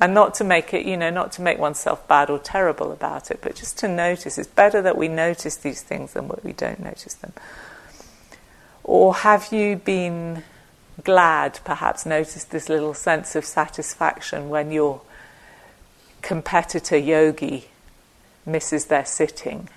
[0.00, 3.32] And not to make it, you know, not to make oneself bad or terrible about
[3.32, 4.38] it, but just to notice.
[4.38, 7.32] It's better that we notice these things than that we don't notice them.
[8.84, 10.44] Or have you been
[11.02, 15.00] glad, perhaps noticed this little sense of satisfaction when your
[16.22, 17.66] competitor yogi
[18.46, 19.68] misses their sitting?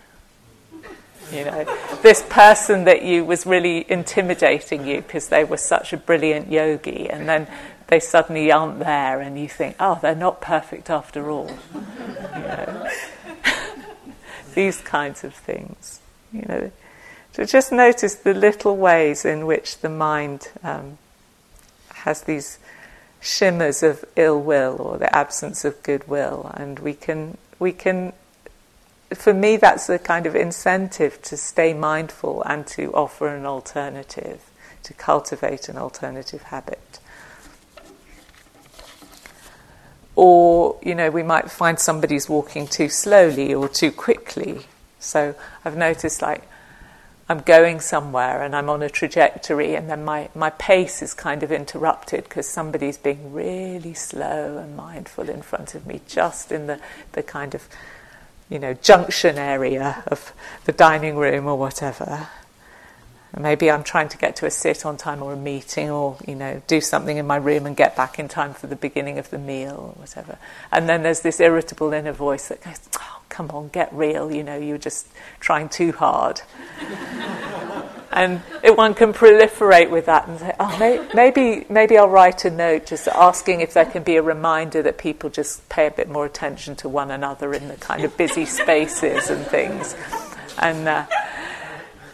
[1.32, 5.98] You know, this person that you was really intimidating you because they were such a
[5.98, 7.48] brilliant yogi, and then
[7.88, 11.52] they suddenly aren't there, and you think, oh, they're not perfect after all.
[11.74, 12.90] You know?
[14.54, 16.00] These kinds of things.
[16.32, 16.72] You know,
[17.34, 20.98] to just notice the little ways in which the mind um,
[21.94, 22.60] has these
[23.26, 28.14] shimmers of ill will or the absence of goodwill, and we can we can.
[29.14, 34.42] For me, that's a kind of incentive to stay mindful and to offer an alternative,
[34.84, 37.00] to cultivate an alternative habit.
[40.16, 44.66] Or, you know, we might find somebody's walking too slowly or too quickly.
[45.00, 46.44] So I've noticed like
[47.28, 51.42] I'm going somewhere and I'm on a trajectory, and then my, my pace is kind
[51.42, 56.68] of interrupted because somebody's being really slow and mindful in front of me, just in
[56.68, 56.80] the,
[57.14, 57.68] the kind of,
[58.48, 60.34] you know, junction area of
[60.66, 62.28] the dining room or whatever.
[63.38, 66.36] Maybe I'm trying to get to a sit on time or a meeting or, you
[66.36, 69.30] know, do something in my room and get back in time for the beginning of
[69.30, 70.38] the meal or whatever.
[70.72, 74.42] And then there's this irritable inner voice that goes, oh, come on, get real, you
[74.42, 75.08] know, you're just
[75.42, 76.42] trying too hard.
[78.14, 82.46] and it, one can proliferate with that and say, oh, may, maybe, maybe I'll write
[82.46, 85.92] a note just asking if there can be a reminder that people just pay a
[85.92, 89.94] bit more attention to one another in the kind of busy spaces and things.
[90.58, 91.06] And, uh,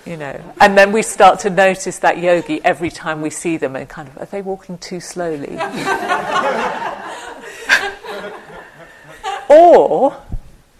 [0.06, 0.41] you know.
[0.60, 4.08] And then we start to notice that yogi every time we see them and kind
[4.08, 5.58] of, are they walking too slowly?
[9.49, 10.18] or,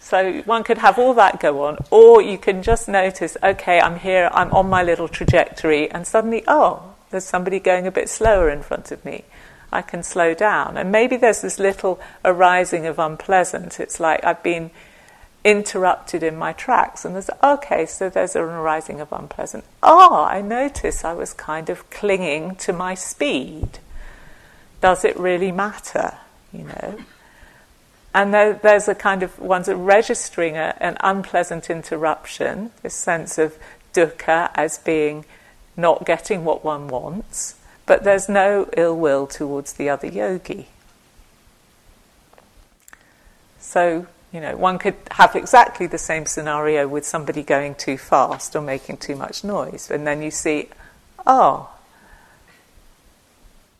[0.00, 3.98] so one could have all that go on, or you can just notice, okay, I'm
[3.98, 8.50] here, I'm on my little trajectory, and suddenly, oh, there's somebody going a bit slower
[8.50, 9.24] in front of me.
[9.72, 10.76] I can slow down.
[10.76, 13.80] And maybe there's this little arising of unpleasant.
[13.80, 14.70] It's like I've been
[15.44, 17.04] interrupted in my tracks.
[17.04, 19.64] And there's, okay, so there's an arising of unpleasant.
[19.82, 23.78] Ah, I notice I was kind of clinging to my speed.
[24.80, 26.18] Does it really matter?
[26.52, 26.98] You know?
[28.14, 33.56] And there, there's a kind of, one's registering a, an unpleasant interruption, this sense of
[33.94, 35.24] dukkha as being
[35.76, 37.54] not getting what one wants,
[37.86, 40.68] but there's no ill will towards the other yogi.
[43.58, 48.56] So you know, one could have exactly the same scenario with somebody going too fast
[48.56, 50.68] or making too much noise, and then you see,
[51.26, 51.70] oh,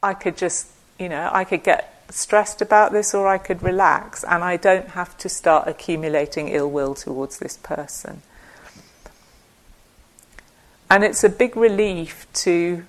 [0.03, 4.25] I could just, you know, I could get stressed about this or I could relax,
[4.25, 8.23] and I don't have to start accumulating ill will towards this person.
[10.91, 12.85] And it's a big relief to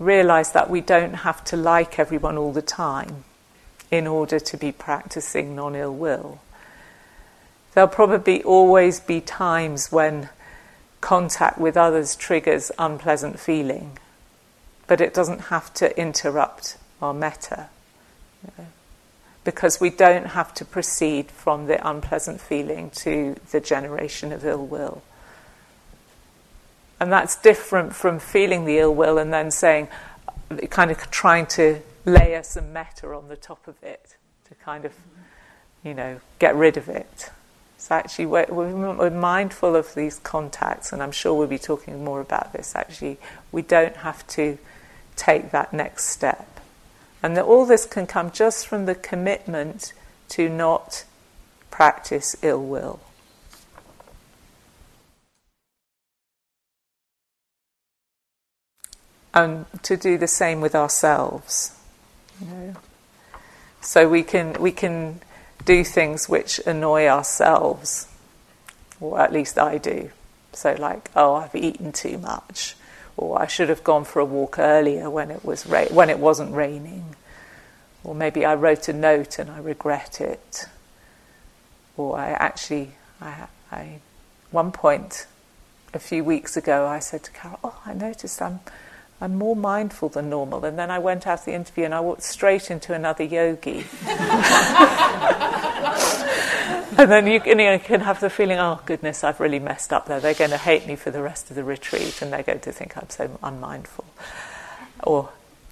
[0.00, 3.22] realize that we don't have to like everyone all the time
[3.92, 6.40] in order to be practicing non ill will.
[7.74, 10.28] There'll probably always be times when
[11.00, 13.98] contact with others triggers unpleasant feeling,
[14.86, 17.68] but it doesn't have to interrupt our metta.
[18.42, 18.66] You know?
[19.42, 24.64] Because we don't have to proceed from the unpleasant feeling to the generation of ill
[24.64, 25.02] will.
[27.00, 29.88] And that's different from feeling the ill will and then saying,
[30.70, 34.16] kind of trying to layer some metta on the top of it
[34.48, 34.92] to kind of,
[35.82, 37.30] you know, get rid of it.
[37.84, 42.22] So actually, we're, we're, mindful of these contacts, and I'm sure we'll be talking more
[42.22, 42.74] about this.
[42.74, 43.18] Actually,
[43.52, 44.56] we don't have to
[45.16, 46.60] take that next step,
[47.22, 49.92] and that all this can come just from the commitment
[50.30, 51.04] to not
[51.70, 53.00] practice ill will.
[59.34, 61.78] And to do the same with ourselves.
[62.40, 62.76] You know?
[63.82, 65.20] So we can we can
[65.64, 68.06] do things which annoy ourselves,
[69.00, 70.10] or at least I do.
[70.52, 72.76] So, like, oh, I've eaten too much,
[73.16, 76.18] or I should have gone for a walk earlier when it was ra- when it
[76.18, 77.16] wasn't raining,
[78.04, 80.66] or maybe I wrote a note and I regret it,
[81.96, 83.98] or I actually, I, I
[84.50, 85.26] one point
[85.92, 88.60] a few weeks ago, I said to Carol, "Oh, I noticed I'm."
[89.20, 90.64] I'm more mindful than normal.
[90.64, 93.86] And then I went out the interview and I walked straight into another yogi.
[96.98, 100.06] and then you can, you, can have the feeling, oh goodness, I've really messed up
[100.06, 100.20] there.
[100.20, 102.72] They're going to hate me for the rest of the retreat and they're going to
[102.72, 104.04] think I'm so unmindful.
[105.02, 105.30] Or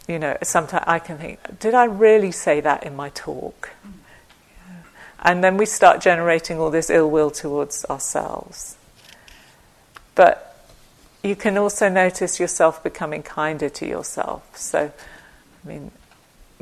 [0.09, 3.71] you know, sometimes I can think, did I really say that in my talk?
[5.21, 8.77] And then we start generating all this ill will towards ourselves.
[10.15, 10.67] But
[11.23, 14.57] you can also notice yourself becoming kinder to yourself.
[14.57, 14.91] So,
[15.65, 15.93] I mean,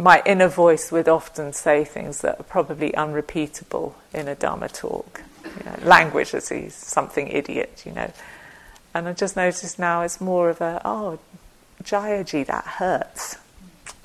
[0.01, 5.23] my inner voice would often say things that are probably unrepeatable in a Dharma talk.
[5.45, 8.11] You know, language he's something idiot, you know.
[8.95, 11.19] And I just noticed now it's more of a, oh,
[11.83, 13.37] Jayaji, that hurts.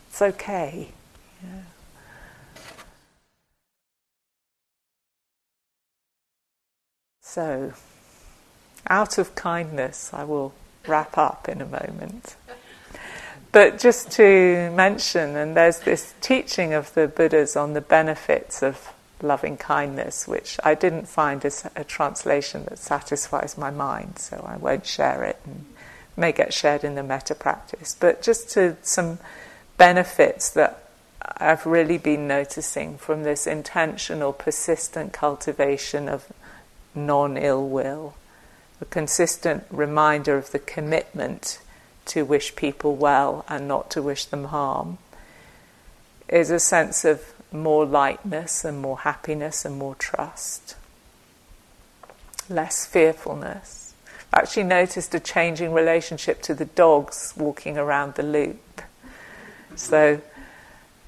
[0.09, 0.89] It's okay.
[1.43, 1.61] Yeah.
[7.21, 7.73] So,
[8.87, 10.53] out of kindness, I will
[10.87, 12.35] wrap up in a moment.
[13.55, 18.89] But just to mention, and there's this teaching of the Buddhas on the benefits of
[19.21, 24.57] loving kindness, which I didn't find as a translation that satisfies my mind, so I
[24.57, 25.67] won't share it and
[26.17, 27.95] may get shared in the metta practice.
[27.97, 29.19] But just to some
[29.77, 30.89] benefits that
[31.37, 36.25] I've really been noticing from this intentional, persistent cultivation of
[36.93, 38.15] non ill will,
[38.81, 41.59] a consistent reminder of the commitment
[42.05, 44.97] to wish people well and not to wish them harm,
[46.27, 50.75] is a sense of more lightness and more happiness and more trust,
[52.49, 53.93] less fearfulness.
[54.33, 58.81] I actually noticed a changing relationship to the dogs walking around the loop.
[59.75, 60.21] So,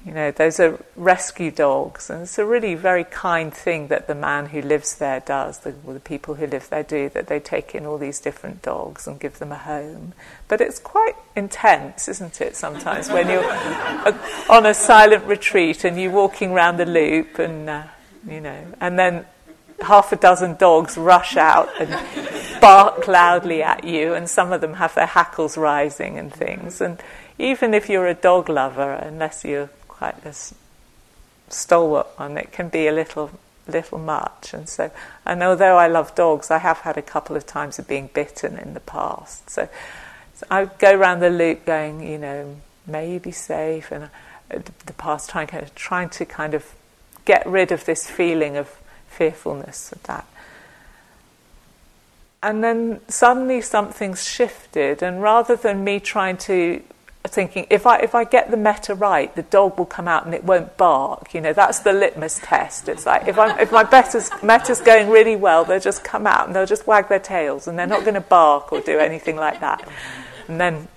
[0.06, 4.14] you know, those are rescue dogs, and it's a really very kind thing that the
[4.14, 7.74] man who lives there does, the, the people who live there do, that they take
[7.74, 10.14] in all these different dogs and give them a home.
[10.46, 13.44] But it's quite intense, isn't it, sometimes, when you're
[14.48, 17.82] on a silent retreat and you're walking around the loop, and, uh,
[18.26, 19.26] you know, and then
[19.80, 21.90] half a dozen dogs rush out and
[22.60, 26.80] bark loudly at you, and some of them have their hackles rising and things.
[26.80, 27.02] And
[27.36, 30.54] even if you're a dog lover, unless you're quite this
[31.48, 33.30] stalwart one, it can be a little
[33.66, 34.54] little much.
[34.54, 34.90] And so,
[35.26, 38.56] and although I love dogs, I have had a couple of times of being bitten
[38.56, 39.50] in the past.
[39.50, 39.68] So,
[40.34, 44.08] so I go around the loop, going, you know, may you be safe, and
[44.48, 46.74] the past trying trying to kind of
[47.24, 48.68] get rid of this feeling of
[49.08, 50.26] fearfulness of that.
[52.42, 56.82] And then suddenly something's shifted, and rather than me trying to
[57.28, 60.34] thinking if I if I get the metta right, the dog will come out and
[60.34, 61.34] it won't bark.
[61.34, 62.88] You know, that's the litmus test.
[62.88, 66.46] It's like if I if my metta's, metta's going really well, they'll just come out
[66.46, 69.36] and they'll just wag their tails and they're not going to bark or do anything
[69.36, 69.88] like that.
[70.48, 70.88] And then,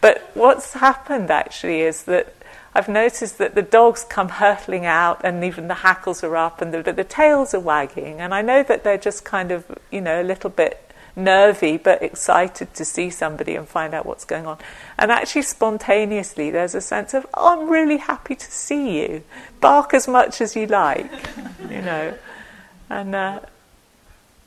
[0.00, 2.34] but what's happened actually is that
[2.74, 6.74] I've noticed that the dogs come hurtling out and even the hackles are up and
[6.74, 10.20] the, the tails are wagging, and I know that they're just kind of you know
[10.20, 10.85] a little bit
[11.16, 14.58] nervy but excited to see somebody and find out what's going on.
[14.98, 19.24] And actually, spontaneously, there's a sense of, oh, I'm really happy to see you.
[19.60, 21.10] Bark as much as you like,
[21.70, 22.14] you know.
[22.90, 23.40] And uh,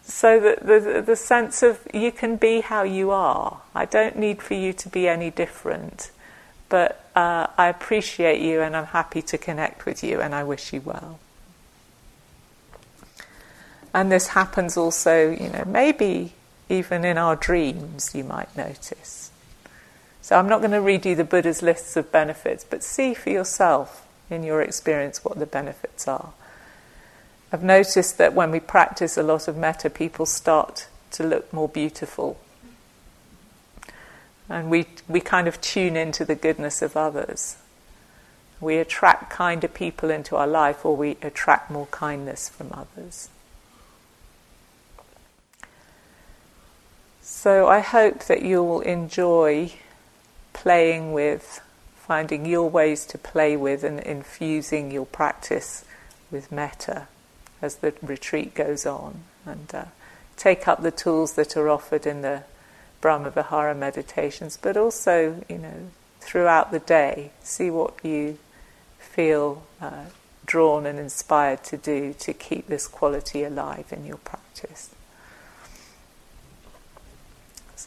[0.04, 3.62] so the, the, the sense of you can be how you are.
[3.76, 6.12] I don't need for you to be any different.
[6.70, 10.72] But uh, I appreciate you and I'm happy to connect with you and I wish
[10.72, 11.20] you well.
[13.92, 16.34] And this happens also, you know, maybe
[16.70, 19.32] even in our dreams, you might notice.
[20.22, 23.32] So I'm not going to read you the Buddha's lists of benefits, but see for
[23.32, 26.34] yourself in your experience what the benefits are.
[27.52, 31.68] I've noticed that when we practice a lot of metta, people start to look more
[31.68, 32.40] beautiful.
[34.48, 37.58] And we, we kind of tune into the goodness of others.
[38.62, 43.30] We attract kinder people into our life, or we attract more kindness from others.
[47.42, 49.72] So I hope that you'll enjoy
[50.52, 51.62] playing with,
[51.96, 55.86] finding your ways to play with, and infusing your practice
[56.30, 57.08] with metta
[57.62, 59.22] as the retreat goes on.
[59.46, 59.86] And uh,
[60.36, 62.44] take up the tools that are offered in the
[63.00, 68.38] Brahma Vihara meditations, but also, you know, throughout the day, see what you
[68.98, 70.08] feel uh,
[70.46, 74.90] drawn and inspired to do to keep this quality alive in your practice.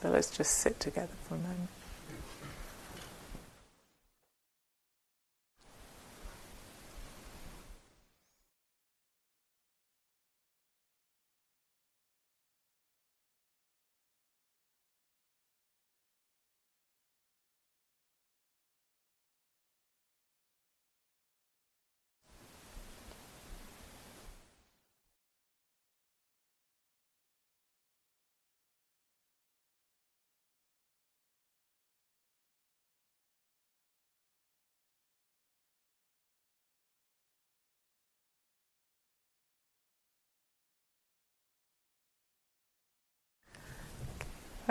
[0.02, 1.68] So let's just sit together for a moment.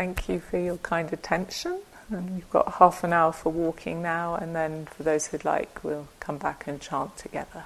[0.01, 1.79] Thank you for your kind attention.
[2.09, 5.83] And we've got half an hour for walking now, and then for those who'd like,
[5.83, 7.65] we'll come back and chant together.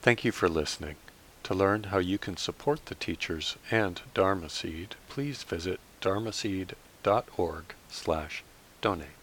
[0.00, 0.96] Thank you for listening.
[1.42, 8.42] To learn how you can support the teachers and Dharma Seed, please visit dharmaseed.org slash
[8.80, 9.21] donate.